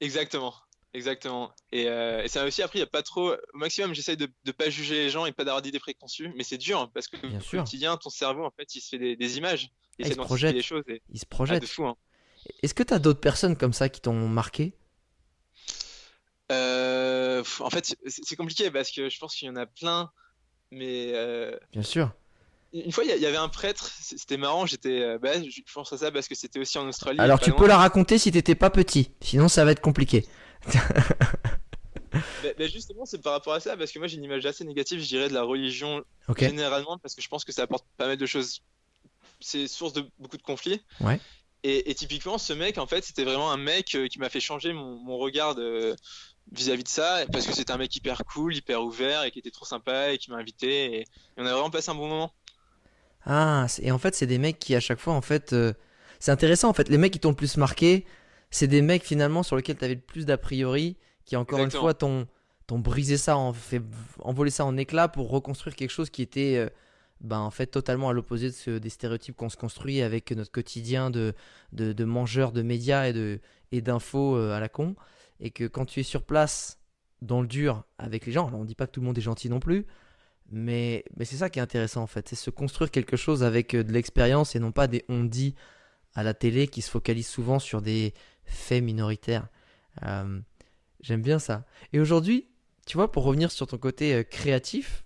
[0.00, 0.54] Exactement,
[0.92, 1.50] exactement.
[1.72, 3.32] Et, euh, et ça m'a aussi appris à pas trop.
[3.32, 6.42] Au maximum, j'essaye de ne pas juger les gens et pas d'avoir d'idées préconçues, mais
[6.44, 7.60] c'est dur hein, parce que Bien au sûr.
[7.62, 10.20] quotidien, ton cerveau, en fait, il se fait des, des images, il Ah, il se
[10.20, 10.54] projette.
[10.54, 10.84] les choses.
[10.88, 11.00] Et...
[11.10, 11.62] Il se Ah, projette.
[11.62, 11.96] de fou, hein.
[12.62, 14.74] Est-ce que tu as d'autres personnes comme ça qui t'ont marqué?
[16.52, 20.12] Euh, en fait, c'est c'est compliqué parce que je pense qu'il y en a plein,
[20.70, 22.12] mais euh, Bien sûr.
[22.84, 25.98] Une fois il y avait un prêtre, c'était marrant, j'étais, euh, bah, je pense à
[25.98, 27.18] ça parce que c'était aussi en Australie.
[27.20, 27.58] Alors tu loin.
[27.58, 30.26] peux la raconter si t'étais pas petit, sinon ça va être compliqué.
[32.42, 34.64] Bah, bah, justement, c'est par rapport à ça parce que moi j'ai une image assez
[34.64, 36.02] négative, je dirais, de la religion
[36.48, 38.62] généralement parce que je pense que ça apporte pas mal de choses.
[39.40, 40.80] C'est source de beaucoup de conflits.
[41.00, 41.20] Ouais.
[41.62, 44.40] Et, et typiquement, ce mec, en fait, c'était vraiment un mec euh, qui m'a fait
[44.40, 45.94] changer mon, mon regard de-
[46.52, 49.50] vis-à-vis de ça parce que c'était un mec hyper cool, hyper ouvert et qui était
[49.50, 51.06] trop sympa et qui m'a invité et, et
[51.36, 52.32] on a vraiment passé un bon moment.
[53.26, 55.72] Ah, et en fait, c'est des mecs qui à chaque fois, en fait, euh,
[56.20, 56.68] c'est intéressant.
[56.70, 58.06] En fait, les mecs qui t'ont le plus marqué,
[58.50, 61.80] c'est des mecs finalement sur lesquels t'avais le plus d'a priori, qui encore Exactement.
[61.82, 62.26] une fois t'ont
[62.68, 63.80] t'ont brisé ça, en fait
[64.20, 66.68] envolé ça en éclats pour reconstruire quelque chose qui était, euh,
[67.20, 70.50] ben en fait totalement à l'opposé de ce- des stéréotypes qu'on se construit avec notre
[70.52, 71.34] quotidien de
[71.72, 73.40] de, de mangeurs de médias et de
[73.72, 74.96] et d'infos euh, à la con,
[75.40, 76.78] et que quand tu es sur place
[77.22, 79.20] dans le dur avec les gens, alors on dit pas que tout le monde est
[79.22, 79.86] gentil non plus,
[80.50, 83.74] mais, mais c'est ça qui est intéressant en fait, c'est se construire quelque chose avec
[83.74, 85.54] euh, de l'expérience et non pas des on dit
[86.14, 89.48] à la télé qui se focalisent souvent sur des faits minoritaires.
[90.04, 90.40] Euh,
[91.00, 91.64] J'aime bien ça.
[91.92, 92.48] Et aujourd'hui,
[92.86, 95.04] tu vois, pour revenir sur ton côté euh, créatif,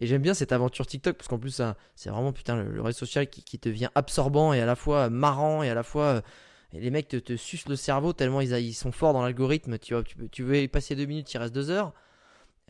[0.00, 1.60] et j'aime bien cette aventure TikTok parce qu'en plus,
[1.96, 5.64] c'est vraiment putain le, réseau social qui, qui devient absorbant et à la fois marrant
[5.64, 6.22] et à la fois.
[6.72, 9.76] les mecs te, te sucent le cerveau tellement ils, ils sont forts dans l'algorithme.
[9.78, 11.92] Tu, vois, tu, tu veux y passer deux minutes, il reste deux heures.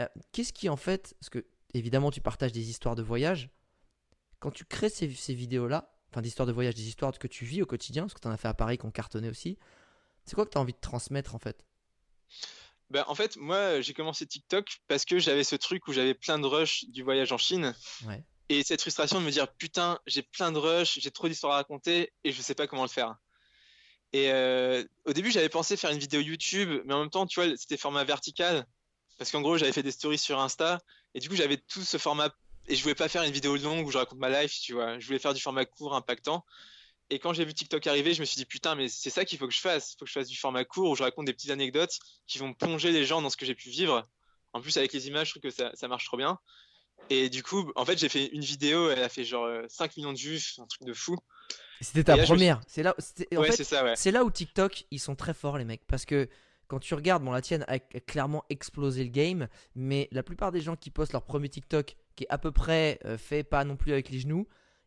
[0.00, 3.50] Euh, Qu'est-ce qui en fait, parce que évidemment tu partages des histoires de voyage,
[4.40, 7.62] quand tu crées ces, ces vidéos-là, enfin d'histoires de voyage, des histoires que tu vis
[7.62, 9.58] au quotidien, parce que tu en as fait à Paris qu'on cartonnait aussi,
[10.24, 11.64] c'est quoi que tu as envie de transmettre en fait?
[12.90, 16.38] Bah, en fait, moi j'ai commencé TikTok parce que j'avais ce truc où j'avais plein
[16.38, 17.74] de rush du voyage en Chine
[18.06, 18.22] Ouais.
[18.50, 21.56] et cette frustration de me dire putain, j'ai plein de rush, j'ai trop d'histoires à
[21.56, 23.16] raconter et je sais pas comment le faire.
[24.12, 27.40] Et euh, au début, j'avais pensé faire une vidéo YouTube, mais en même temps, tu
[27.42, 28.64] vois, c'était format vertical.
[29.18, 30.80] Parce qu'en gros, j'avais fait des stories sur Insta,
[31.14, 32.34] et du coup, j'avais tout ce format.
[32.66, 34.98] Et je voulais pas faire une vidéo longue où je raconte ma life, tu vois.
[34.98, 36.44] Je voulais faire du format court, impactant.
[37.10, 39.38] Et quand j'ai vu TikTok arriver, je me suis dit, putain, mais c'est ça qu'il
[39.38, 39.92] faut que je fasse.
[39.92, 42.38] Il faut que je fasse du format court où je raconte des petites anecdotes qui
[42.38, 44.08] vont plonger les gens dans ce que j'ai pu vivre.
[44.54, 46.38] En plus, avec les images, je trouve que ça, ça marche trop bien.
[47.10, 49.96] Et du coup, en fait, j'ai fait une vidéo, elle a fait genre euh, 5
[49.96, 51.16] millions de vues, un truc de fou.
[51.80, 52.60] C'était ta là, me première.
[52.66, 52.94] C'est là,
[53.32, 53.94] ouais, fait, c'est ça, ouais.
[53.96, 56.28] c'est là où TikTok, ils sont très forts les mecs, parce que
[56.68, 60.60] quand tu regardes, bon la tienne a clairement explosé le game, mais la plupart des
[60.60, 63.76] gens qui postent leur premier TikTok, qui est à peu près euh, fait pas non
[63.76, 64.46] plus avec les genoux,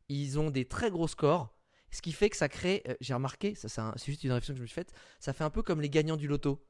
[0.10, 1.54] ils ont des très gros scores.
[1.92, 4.58] Ce qui fait que ça crée, euh, j'ai remarqué, ça c'est juste une réflexion que
[4.58, 6.64] je me suis faite, ça fait un peu comme les gagnants du loto.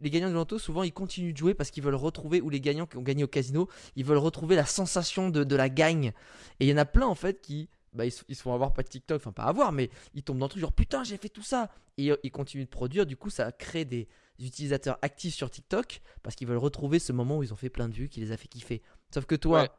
[0.00, 2.60] Les gagnants du loto, souvent ils continuent de jouer parce qu'ils veulent retrouver, ou les
[2.60, 6.12] gagnants qui ont gagné au casino, ils veulent retrouver la sensation de, la gagne.
[6.58, 8.82] Et il y en a plein en fait qui, bah, ils se font avoir pas
[8.82, 11.28] de TikTok, enfin pas avoir, mais ils tombent dans le truc genre putain j'ai fait
[11.28, 11.70] tout ça.
[11.98, 14.08] Et euh, ils continuent de produire, du coup ça crée des
[14.46, 17.88] utilisateurs actifs sur TikTok parce qu'ils veulent retrouver ce moment où ils ont fait plein
[17.88, 18.82] de vues qui les a fait kiffer.
[19.12, 19.70] Sauf que toi, Ouais.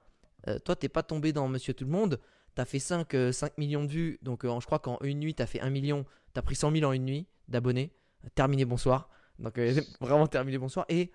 [0.47, 2.20] euh, toi t'es pas tombé dans Monsieur Tout le Monde,
[2.55, 5.34] t'as fait 5, euh, 5 millions de vues, donc euh, je crois qu'en une nuit
[5.36, 7.91] t'as fait 1 million, t'as pris 100 000 en une nuit d'abonnés,
[8.36, 9.57] terminé bonsoir, donc
[10.01, 11.12] vraiment terminé bonsoir, et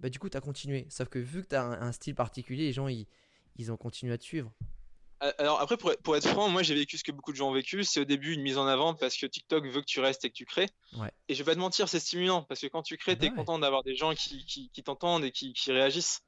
[0.00, 0.86] bah, du coup t'as continué.
[0.90, 3.06] Sauf que vu que t'as un, un style particulier, les gens ils,
[3.56, 4.52] ils ont continué à te suivre.
[5.22, 7.48] Euh, Alors après, pour, pour être franc, moi j'ai vécu ce que beaucoup de gens
[7.48, 7.84] ont vécu.
[7.84, 10.30] C'est au début une mise en avant parce que TikTok veut que tu restes et
[10.30, 10.68] que tu crées.
[10.96, 11.10] Ouais.
[11.28, 13.20] Et je vais pas te mentir, c'est stimulant parce que quand tu crées, Ah bah
[13.20, 13.36] t'es ouais.
[13.36, 16.20] content d'avoir des gens qui, qui, qui t'entendent et qui, qui réagissent.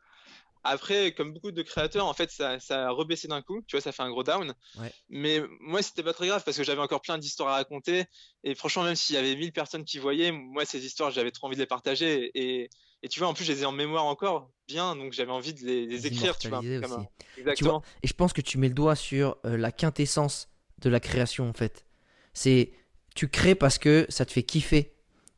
[0.67, 3.61] Après, comme beaucoup de créateurs, en fait, ça, ça a rebaissé d'un coup.
[3.67, 4.55] Tu vois, ça fait un gros down.
[4.79, 4.91] Ouais.
[5.11, 8.07] Mais moi, c'était pas très grave parce que j'avais encore plein d'histoires à raconter.
[8.45, 11.49] Et franchement, même s'il y avait 1000 personnes qui voyaient, moi, ces histoires, j'avais trop
[11.49, 12.31] envie de les partager.
[12.35, 12.71] Et,
[13.05, 14.97] et tu vois, en plus, je les ai en mémoire encore bien.
[14.97, 16.39] Donc, j'avais envie de les, écrire.
[16.39, 17.83] Tu vois, comme un- Exactement.
[18.03, 20.49] Et je pense que tu mets le doigt sur euh, la quintessence
[20.81, 21.85] de la création en fait.
[22.33, 22.73] C'est
[23.15, 24.95] tu crées parce que ça te fait kiffer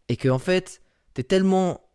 [0.09, 0.81] et que en fait
[1.13, 1.91] t'es tellement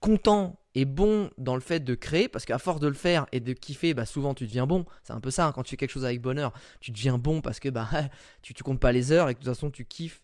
[0.00, 3.38] content et bon dans le fait de créer parce qu'à force de le faire et
[3.38, 4.84] de kiffer, bah souvent tu deviens bon.
[5.04, 7.40] C'est un peu ça hein, quand tu fais quelque chose avec bonheur, tu deviens bon
[7.40, 7.88] parce que bah
[8.42, 10.20] tu, tu comptes pas les heures et que de toute façon tu kiffes.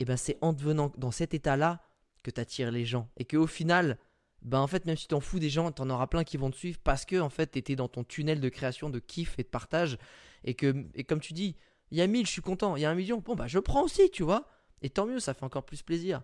[0.00, 1.80] Et ben c'est en devenant dans cet état-là
[2.24, 3.98] que t'attires les gens et que au final
[4.42, 6.56] ben en fait même si t'en fous des gens t'en auras plein qui vont te
[6.56, 9.48] suivre parce que en fait t'étais dans ton tunnel de création de kiff et de
[9.48, 9.98] partage
[10.44, 11.56] et que et comme tu dis
[11.90, 13.58] il y a 1000 je suis content il y a un million bon bah je
[13.58, 14.48] prends aussi tu vois.
[14.84, 16.22] Et tant mieux ça fait encore plus plaisir.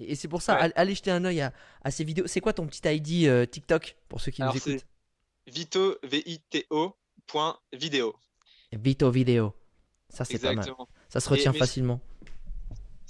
[0.00, 0.72] Et, et c'est pour ça Ouais.
[0.74, 1.52] allez jeter un oeil à,
[1.84, 2.26] à ces vidéos.
[2.26, 4.84] C'est quoi ton petit ID euh, TikTok pour ceux qui Alors, nous écoutent
[5.46, 5.96] Vito,
[7.26, 8.14] point vidéo.
[8.72, 9.54] Vito vidéo
[10.08, 10.64] ça c'est pas mal.
[11.08, 12.00] Ça se Et- retient facilement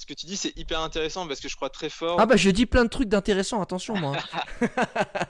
[0.00, 2.18] Ce que tu dis, c'est hyper intéressant parce que je crois très fort.
[2.18, 4.16] ah bah je dis plein de trucs d'intéressant attention moi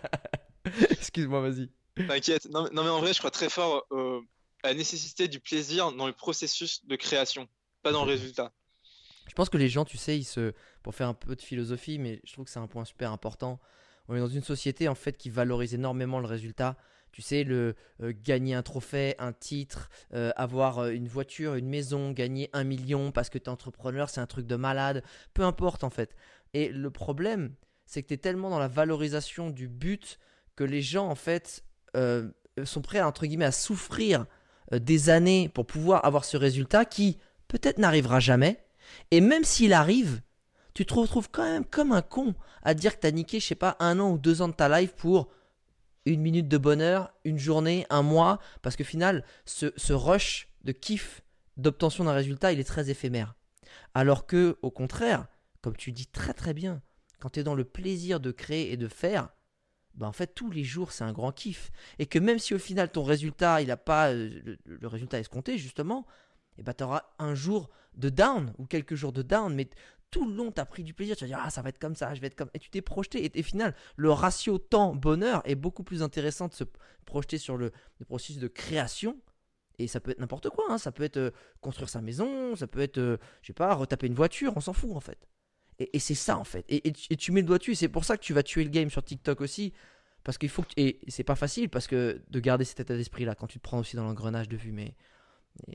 [0.90, 1.70] excuse-moi vas-y
[2.06, 2.46] T'inquiète.
[2.50, 4.20] Non, mais- non, mais en vrai, je crois très fort euh,
[4.62, 7.48] à la nécessité du plaisir dans le processus de création,
[7.82, 8.52] pas dans le résultat.
[9.28, 10.52] Je pense que les gens, tu sais, ils se,
[10.82, 13.58] pour faire un peu de philosophie, mais je trouve que c'est un point super important.
[14.08, 16.76] On est dans une société en fait qui valorise énormément le résultat.
[17.12, 21.68] Tu sais, le euh, gagner un trophée, un titre, euh, avoir euh, une voiture, une
[21.68, 25.02] maison, gagner un million parce que tu es entrepreneur, c'est un truc de malade.
[25.34, 26.14] Peu importe en fait.
[26.54, 27.54] Et le problème,
[27.86, 30.18] c'est que tu es tellement dans la valorisation du but
[30.56, 31.64] que les gens en fait
[32.64, 34.26] sont prêts entre guillemets à souffrir
[34.72, 38.64] des années pour pouvoir avoir ce résultat qui peut-être n'arrivera jamais.
[39.10, 40.20] Et même s'il arrive,
[40.74, 43.46] tu te retrouves quand même comme un con à dire que tu as niqué, je
[43.46, 45.28] sais pas, un an ou deux ans de ta life pour
[46.06, 51.22] une minute de bonheur, une journée, un mois, parce que final, ce, rush de kiff,
[51.56, 53.34] d'obtention d'un résultat, il est très éphémère.
[53.94, 55.26] Alors que, au contraire,
[55.60, 56.82] comme tu dis très très bien,
[57.18, 59.28] quand tu es dans le plaisir de créer et de faire,
[59.94, 61.70] ben en fait tous les jours c'est un grand kiff.
[61.98, 65.58] Et que même si au final ton résultat, il n'a pas euh, le, résultat escompté
[65.58, 66.06] justement,
[66.56, 69.68] et ben tu auras un jour de down ou quelques jours de down, mais
[70.10, 71.16] tout le long, tu as pris du plaisir.
[71.16, 72.50] Tu vas dire, ah, ça va être comme ça, je vais être comme.
[72.54, 73.24] Et tu t'es projeté.
[73.24, 76.64] Et, au final, le ratio temps-bonheur est beaucoup plus intéressant de se
[77.04, 77.72] projeter sur le,
[78.06, 79.20] processus de création.
[79.78, 80.66] Et ça peut être n'importe quoi.
[80.68, 80.78] Hein.
[80.78, 81.30] Ça peut être euh,
[81.60, 84.52] construire sa maison, ça peut être, euh, je sais pas, retaper une voiture.
[84.56, 85.26] On s'en fout, en fait.
[85.78, 86.64] Et, c'est ça, en fait.
[86.68, 87.74] Et, tu mets le doigt dessus.
[87.74, 89.72] C'est pour ça que tu vas tuer le game sur TikTok aussi.
[90.22, 90.68] Parce qu'il faut que.
[90.76, 93.78] Et c'est pas facile parce que de garder cet état d'esprit-là quand tu te prends
[93.78, 94.72] aussi dans l'engrenage de vue.
[94.72, 94.94] Mais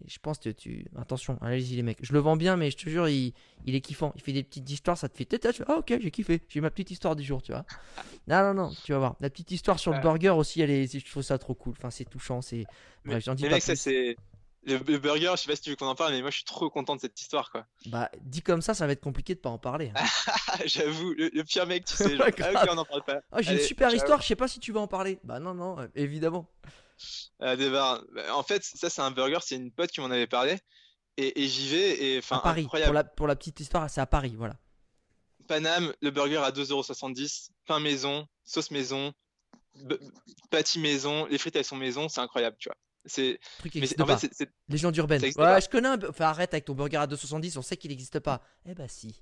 [0.07, 0.85] je pense que tu.
[0.97, 1.99] Attention, allez-y les mecs.
[2.01, 3.33] Je le vends bien, mais je te jure, il,
[3.65, 4.13] il est kiffant.
[4.15, 5.47] Il fait des petites histoires, ça te fait tête.
[5.67, 6.41] Ah, ok, j'ai kiffé.
[6.49, 7.65] J'ai ma petite histoire du jour, tu vois.
[8.27, 9.15] Non, non, non, tu vas voir.
[9.19, 11.73] La petite histoire sur le burger aussi, elle est, je trouve ça trop cool.
[11.77, 12.41] Enfin, c'est touchant.
[12.41, 12.65] C'est.
[13.05, 13.51] Bref, j'en dis pas.
[13.51, 14.17] Mec, ça, c'est.
[14.65, 16.43] Le, burger, je sais pas si tu veux qu'on en parle, mais moi je suis
[16.43, 17.67] trop content de cette histoire quoi.
[17.85, 19.91] Bah, dit comme ça, ça va être compliqué de pas en parler.
[19.95, 20.05] Hein.
[20.65, 22.17] J'avoue, le, pire mec, tu sais.
[22.17, 23.21] Genre, ah, on en parle pas.
[23.31, 25.19] Ah, j'ai une super histoire, je sais pas si tu veux en parler.
[25.23, 26.49] Bah, non, non, évidemment.
[27.41, 30.57] Euh, en fait, ça, c'est un burger, c'est une pote qui m'en avait parlé.
[31.17, 32.17] Et, j'y vais.
[32.17, 32.63] Et, Paris.
[32.63, 32.87] Incroyable.
[32.87, 34.57] Pour, la, pour la petite histoire, c'est à Paris, voilà.
[35.47, 39.13] Paname, le burger à 2,70€, pain maison, sauce maison,
[40.49, 42.75] pâtis maison, les frites elles sont maison, c'est incroyable, tu vois.
[43.07, 43.39] C'est
[43.99, 45.21] en fait, c'est légende urbaine.
[45.21, 46.09] Ouais, je connais un.
[46.09, 48.41] Enfin, arrête avec ton burger à 2,70, on sait qu'il n'existe pas.
[48.65, 49.21] Eh bah si.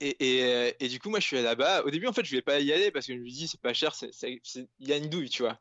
[0.00, 1.84] Et, et, et, du coup, moi je suis là-bas.
[1.84, 3.60] Au début, en fait, je voulais pas y aller parce que je me dis, c'est
[3.60, 3.94] pas cher,
[4.24, 5.60] il y a une douille, tu vois.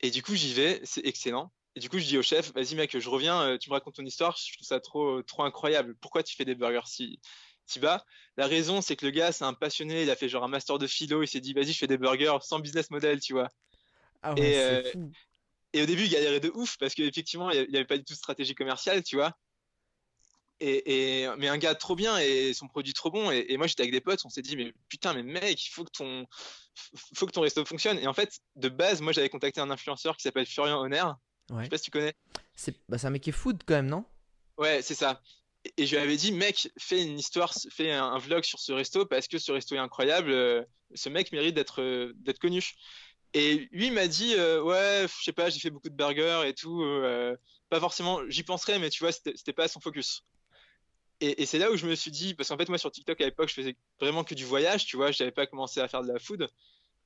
[0.00, 1.52] Et du coup, j'y vais, c'est excellent.
[1.74, 3.96] Et du coup, je dis au chef, vas-y mec, je reviens, euh, tu me racontes
[3.96, 5.96] ton histoire, je trouve ça trop, trop incroyable.
[6.00, 7.20] Pourquoi tu fais des burgers si,
[7.66, 8.04] si bas?
[8.36, 10.78] La raison, c'est que le gars, c'est un passionné, il a fait genre un master
[10.78, 13.48] de philo, il s'est dit, vas-y, je fais des burgers sans business model, tu vois.
[14.22, 14.82] Ah ouais, et, euh,
[15.72, 18.14] et au début, il galérait de ouf parce qu'effectivement, il n'y avait pas du tout
[18.14, 19.32] de stratégie commerciale, tu vois.
[20.60, 23.30] Et, et, mais un gars trop bien et son produit trop bon.
[23.30, 25.84] Et, moi, j'étais avec des potes, on s'est dit, mais putain, mais mec, il faut
[25.84, 26.26] que ton,
[27.14, 27.98] faut que ton resto fonctionne.
[27.98, 31.04] Et en fait, de base, moi, j'avais contacté un influenceur qui s'appelle Florian Honner.
[31.50, 31.58] Ouais.
[31.58, 32.14] Je sais pas si tu connais.
[32.56, 34.04] C'est bah, un mec qui est food quand même, non?
[34.58, 35.22] Ouais, c'est ça.
[35.76, 39.06] Et je lui avais dit, mec, fais une histoire, fais un, vlog sur ce resto
[39.06, 40.30] parce que ce resto est incroyable.
[40.30, 40.62] Euh,
[40.94, 42.64] ce mec mérite d'être euh, d'être connu.
[43.34, 46.54] Et lui m'a dit, euh, ouais, je sais pas, j'ai fait beaucoup de burgers et
[46.54, 46.82] tout.
[47.68, 50.24] pas forcément, j'y penserais, mais tu vois, c'était pas son focus.
[51.20, 53.24] Et, c'est là où je me suis dit, parce qu'en fait, moi sur TikTok à
[53.24, 56.02] l'époque, je faisais vraiment que du voyage, tu vois, je n'avais pas commencé à faire
[56.02, 56.48] de la food.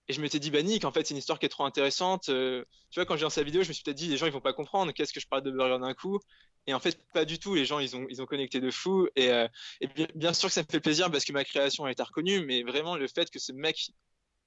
[0.08, 2.28] Et je m'étais dit, bah Nick, en fait, c'est une histoire qui est trop intéressante.
[2.28, 4.26] Euh, tu vois, quand j'ai lancé la vidéo, je me suis peut-être dit, les gens,
[4.26, 6.18] ils vont pas comprendre, qu'est-ce que je parle de burger d'un coup?
[6.66, 9.08] Et en fait, pas du tout, les gens, ils ont, ils ont connecté de fou.
[9.16, 9.48] Et, euh,
[10.14, 12.62] bien, sûr que ça me fait plaisir parce que ma création a été reconnue, mais
[12.62, 13.90] vraiment, le fait que ce mec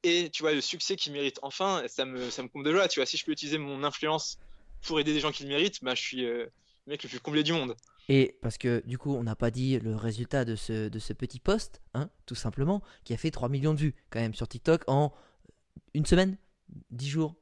[0.04, 2.88] ait, tu vois, le succès qu'il mérite enfin, ça me, ça me comble de joie.
[2.88, 4.38] Tu vois, si je peux utiliser mon influence
[4.84, 6.46] pour aider des gens qui le méritent, bah, je suis euh,
[6.86, 7.76] le mec le plus comblé du monde.
[8.08, 11.14] Et parce que du coup, on n'a pas dit le résultat de ce, de ce
[11.14, 14.48] petit post, hein, tout simplement, qui a fait 3 millions de vues quand même sur
[14.48, 15.12] TikTok en
[15.94, 16.38] une semaine?
[16.92, 17.36] 10 jours?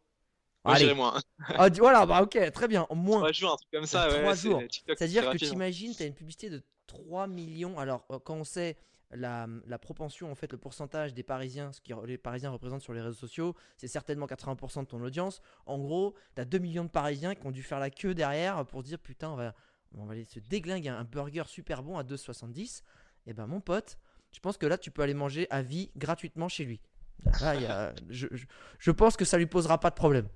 [0.66, 0.93] Moi, Allez.
[0.93, 1.20] moins.
[1.47, 2.88] ah, voilà, bah ok, très bien.
[2.89, 3.20] En moins.
[3.20, 4.07] 3 jours, un truc comme ça.
[4.07, 4.61] 3 ouais, jours.
[4.88, 7.78] C'est-à-dire que tu imagines, tu as une publicité de 3 millions.
[7.78, 8.78] Alors, euh, quand on sait
[9.11, 12.93] la, la, propension, en fait, le pourcentage des Parisiens, ce que les Parisiens représentent sur
[12.93, 15.41] les réseaux sociaux, c'est certainement 80% de ton audience.
[15.66, 18.66] En gros, tu as 2 millions de Parisiens qui ont dû faire la queue derrière
[18.66, 19.53] pour dire putain, on va
[19.97, 22.81] on va aller se déglinguer un burger super bon à 2,70.
[23.25, 23.97] Et eh ben mon pote,
[24.31, 26.81] je pense que là tu peux aller manger à vie gratuitement chez lui.
[28.09, 30.27] je, pense que ça lui posera pas de problème.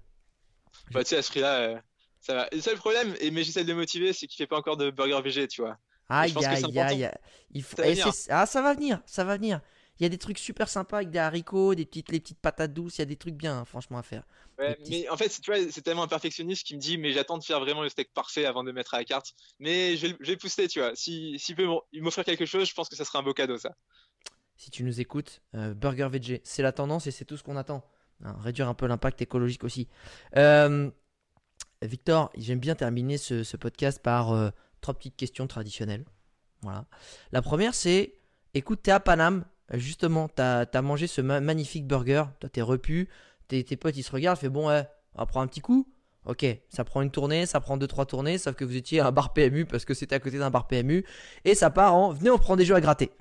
[0.91, 1.79] Bah tu sais à ce prix-là, euh,
[2.21, 2.47] ça va.
[2.51, 4.89] Le seul problème, et, mais j'essaie de le motiver, c'est qu'il fait pas encore de
[4.91, 5.77] burger VG, tu vois.
[6.09, 7.11] Aïe aïe aïe.
[7.51, 7.75] Il faut...
[7.75, 9.59] Ça ah ça va venir, ça va venir.
[9.99, 12.73] Il y a des trucs super sympas avec des haricots, des petites, les petites patates
[12.73, 12.97] douces.
[12.97, 14.23] Il y a des trucs bien, hein, franchement, à faire.
[14.59, 17.43] mais en fait, tu vois, c'est tellement un perfectionniste qui me dit, mais j'attends de
[17.43, 19.33] faire vraiment le steak parfait avant de mettre à la carte.
[19.59, 20.95] Mais je vais, je pousser, tu vois.
[20.95, 23.75] S'il si, peut m'offrir quelque chose, je pense que ça sera un beau cadeau, ça.
[24.55, 27.57] Si tu nous écoutes, euh, Burger VG, c'est la tendance et c'est tout ce qu'on
[27.57, 27.83] attend.
[28.23, 29.87] Hein, réduire un peu l'impact écologique aussi.
[30.35, 30.89] Euh,
[31.83, 34.49] Victor, j'aime bien terminer ce, podcast par euh,
[34.81, 36.05] trois petites questions traditionnelles.
[36.61, 36.85] Voilà.
[37.31, 38.19] La première, c'est
[38.55, 43.09] écoute, t'es à Paname, justement, t'as as mangé ce magnifique burger, toi t'es repu,
[43.47, 45.87] tes, tes potes ils se regardent, fait bon, ouais, on va prendre un petit coup.
[46.25, 49.07] Ok, ça prend une tournée, ça prend deux trois tournées, sauf que vous étiez à
[49.07, 51.05] un bar PMU parce que c'était à côté d'un bar PMU
[51.45, 53.11] et ça part en venez on prend des jeux à gratter.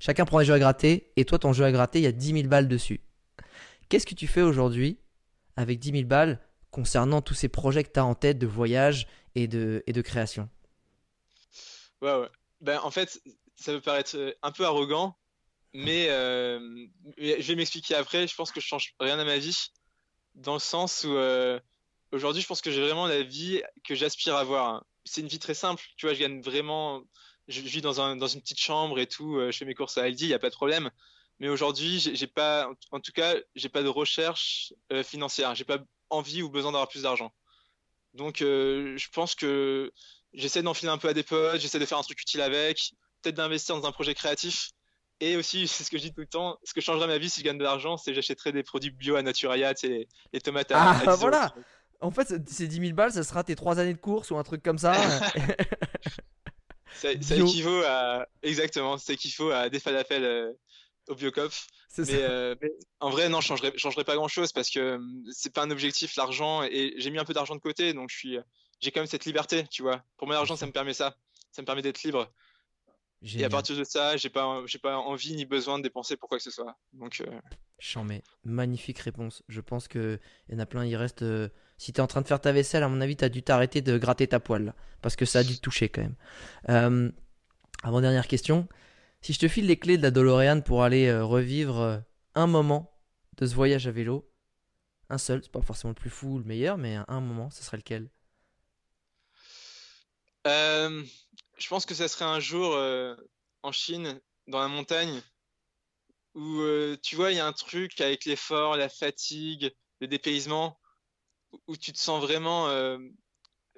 [0.00, 2.12] Chacun prend des jeux à gratter et toi ton jeu à gratter il y a
[2.12, 3.00] 10 000 balles dessus.
[3.88, 4.98] Qu'est-ce que tu fais aujourd'hui
[5.56, 9.06] avec 10 000 balles concernant tous ces projets que tu as en tête de voyage
[9.34, 10.48] et de, et de création?
[12.02, 12.28] Ouais, ouais.
[12.60, 13.20] Ben, en fait,
[13.56, 15.16] ça peut paraître euh, un peu arrogant,
[15.72, 16.86] mais, euh,
[17.18, 18.26] je vais m'expliquer après.
[18.26, 19.56] Je pense que je change rien à ma vie,
[20.34, 21.60] dans le sens où euh,
[22.12, 24.84] aujourd'hui, je pense que j'ai vraiment la vie que j'aspire à avoir.
[25.04, 25.82] C'est une vie très simple.
[25.96, 27.02] Tu vois, je gagne vraiment.
[27.48, 29.40] Je vis dans, un, dans une petite chambre et tout.
[29.40, 30.90] Je fais mes courses à Aldi, il n'y a pas de problème.
[31.40, 35.54] Mais aujourd'hui, j'ai pas, en tout cas, j'ai pas de recherche financière.
[35.56, 35.78] J'ai pas
[36.10, 37.32] envie ou besoin d'avoir plus d'argent.
[38.14, 39.92] Donc, je pense que
[40.32, 42.92] j'essaie d'enfiler un peu à des potes, j'essaie de faire un truc utile avec,
[43.22, 44.70] peut-être d'investir dans un projet créatif.
[45.20, 47.30] Et aussi, c'est ce que je dis tout le temps, ce que changerait ma vie
[47.30, 50.40] si je gagne de l'argent, c'est j'achèterais des produits bio à Naturalia, tu sais, les,
[50.40, 50.90] tomates à.
[51.06, 51.54] Ah, voilà
[52.00, 54.42] En fait, ces 10 000 balles, ça sera tes 3 années de course ou un
[54.42, 54.94] truc comme ça.
[56.92, 58.26] ça, équivaut à.
[58.42, 60.52] Exactement, ça équivaut à des falafels euh,
[61.08, 61.52] au Biocop.
[61.98, 64.98] Euh, mais, en vrai, non, je changerais, changerais pas grand chose parce que euh,
[65.32, 68.16] c'est pas un objectif, l'argent, et j'ai mis un peu d'argent de côté, donc je
[68.16, 68.38] suis
[68.80, 70.02] j'ai quand même cette liberté, tu vois.
[70.16, 71.14] Pour moi, l'argent, ça me permet ça.
[71.52, 72.32] Ça me permet d'être libre.
[73.22, 76.28] Et à partir de ça, j'ai pas, j'ai pas envie ni besoin de dépenser pour
[76.28, 76.76] quoi que ce soit.
[76.92, 77.20] Donc.
[77.20, 77.40] Euh...
[77.78, 78.22] J'en mets.
[78.44, 79.42] Magnifique réponse.
[79.48, 80.18] Je pense qu'il
[80.48, 81.22] y en a plein, il reste.
[81.22, 83.28] Euh, si tu es en train de faire ta vaisselle, à mon avis, tu as
[83.28, 84.74] dû t'arrêter de gratter ta poêle.
[85.02, 86.16] parce que ça a dû te toucher quand même.
[86.68, 87.10] Euh,
[87.82, 88.68] avant dernière question.
[89.22, 92.02] Si je te file les clés de la DeLorean pour aller euh, revivre
[92.34, 92.98] un moment
[93.36, 94.30] de ce voyage à vélo,
[95.10, 97.62] un seul, c'est pas forcément le plus fou ou le meilleur, mais un moment, ce
[97.62, 98.08] serait lequel?
[100.46, 101.02] Euh,
[101.60, 103.14] je pense que ça serait un jour euh,
[103.62, 105.22] en Chine, dans la montagne,
[106.34, 110.80] où euh, tu vois, il y a un truc avec l'effort, la fatigue, le dépaysement,
[111.66, 112.68] où tu te sens vraiment,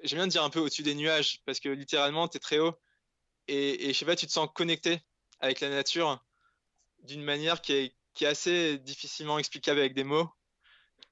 [0.03, 2.75] j'aime bien dire un peu au-dessus des nuages, parce que littéralement, tu es très haut,
[3.47, 5.01] et, et, je sais pas, tu te sens connecté
[5.39, 6.23] avec la nature
[6.99, 10.29] d'une manière qui est, qui est assez difficilement explicable avec des mots.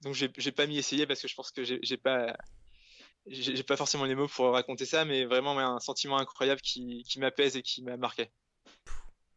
[0.01, 2.35] Donc, j'ai pas mis essayer parce que je pense que j'ai pas
[3.27, 7.19] j'ai pas forcément les mots pour raconter ça, mais vraiment un sentiment incroyable qui, qui
[7.19, 8.31] m'apaise et qui m'a marqué.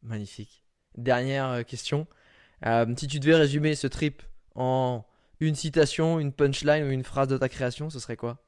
[0.02, 0.62] Magnifique.
[0.96, 2.06] Dernière euh, question.
[2.66, 4.22] Euh, si tu devais résumer ce trip
[4.54, 5.04] en
[5.40, 8.38] une citation, une punchline ou une phrase de ta création, ce serait quoi?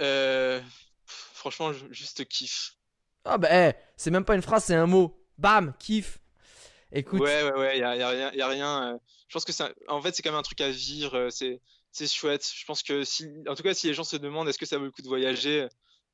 [0.00, 0.60] Euh,
[1.04, 2.76] Franchement, juste kiff.
[3.24, 5.22] Ah bah, c'est même pas une phrase, c'est un mot.
[5.38, 6.18] Bam, kiff.
[6.92, 7.20] Écoute.
[7.20, 8.32] Ouais, ouais, ouais, y a, y a rien.
[8.32, 10.70] Y a rien je pense que ça, en fait, c'est quand même un truc à
[10.70, 11.28] vivre.
[11.30, 11.60] C'est
[11.96, 12.50] c'est chouette.
[12.54, 14.78] Je pense que si, en tout cas, si les gens se demandent est-ce que ça
[14.78, 15.66] vaut le coup de voyager,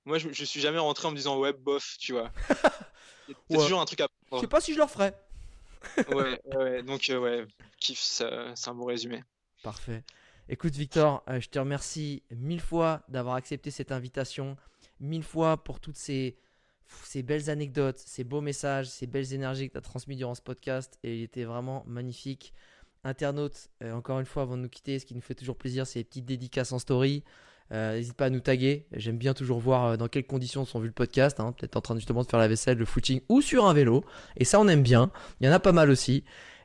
[0.05, 2.33] moi, je, je suis jamais rentré en me disant ouais, bof, tu vois.
[3.51, 5.15] C'est toujours un truc à Je sais pas si je le referais.
[6.09, 7.47] ouais, ouais, donc euh, ouais,
[7.79, 9.23] kiff, c'est un bon résumé.
[9.63, 10.05] Parfait.
[10.49, 14.57] Écoute, Victor, euh, je te remercie mille fois d'avoir accepté cette invitation,
[15.01, 16.37] mille fois pour toutes ces,
[17.05, 20.43] ces belles anecdotes, ces beaux messages, ces belles énergies que tu as transmis durant ce
[20.43, 20.99] podcast.
[21.05, 22.53] Et il était vraiment magnifique
[23.05, 25.87] internautes, euh, encore une fois, avant de nous quitter, ce qui nous fait toujours plaisir,
[25.87, 27.25] c'est les petites dédicaces en story.
[27.73, 28.87] Euh, n'hésite pas à nous taguer.
[28.93, 31.41] J'aime bien toujours voir euh, dans quelles conditions sont vus le podcast.
[31.41, 31.53] Hein.
[31.53, 34.05] Peut-être en train justement de faire la vaisselle, le footing ou sur un vélo.
[34.37, 35.11] Et ça, on aime bien.
[35.41, 36.25] Il y en a pas mal aussi.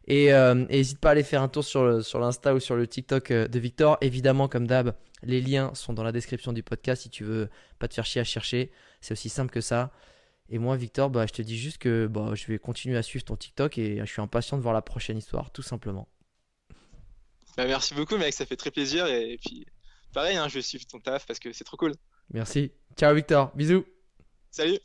[0.09, 0.31] Et
[0.69, 3.59] n'hésite pas à aller faire un tour sur, sur l'Insta ou sur le TikTok de
[3.59, 3.97] Victor.
[3.99, 7.89] Évidemment, comme d'hab, les liens sont dans la description du podcast si tu veux pas
[7.89, 8.71] te faire chier à chercher.
[9.01, 9.91] C'est aussi simple que ça.
[10.47, 13.25] Et moi, Victor, bah, je te dis juste que bah, je vais continuer à suivre
[13.25, 16.07] ton TikTok et je suis impatient de voir la prochaine histoire, tout simplement.
[17.57, 19.07] Bah, merci beaucoup, mec, ça fait très plaisir.
[19.07, 19.65] Et, puis,
[20.13, 21.93] pareil, hein, je vais suivre ton taf parce que c'est trop cool.
[22.31, 22.71] Merci.
[22.95, 23.51] Ciao, Victor.
[23.55, 23.83] Bisous.
[24.51, 24.79] Salut.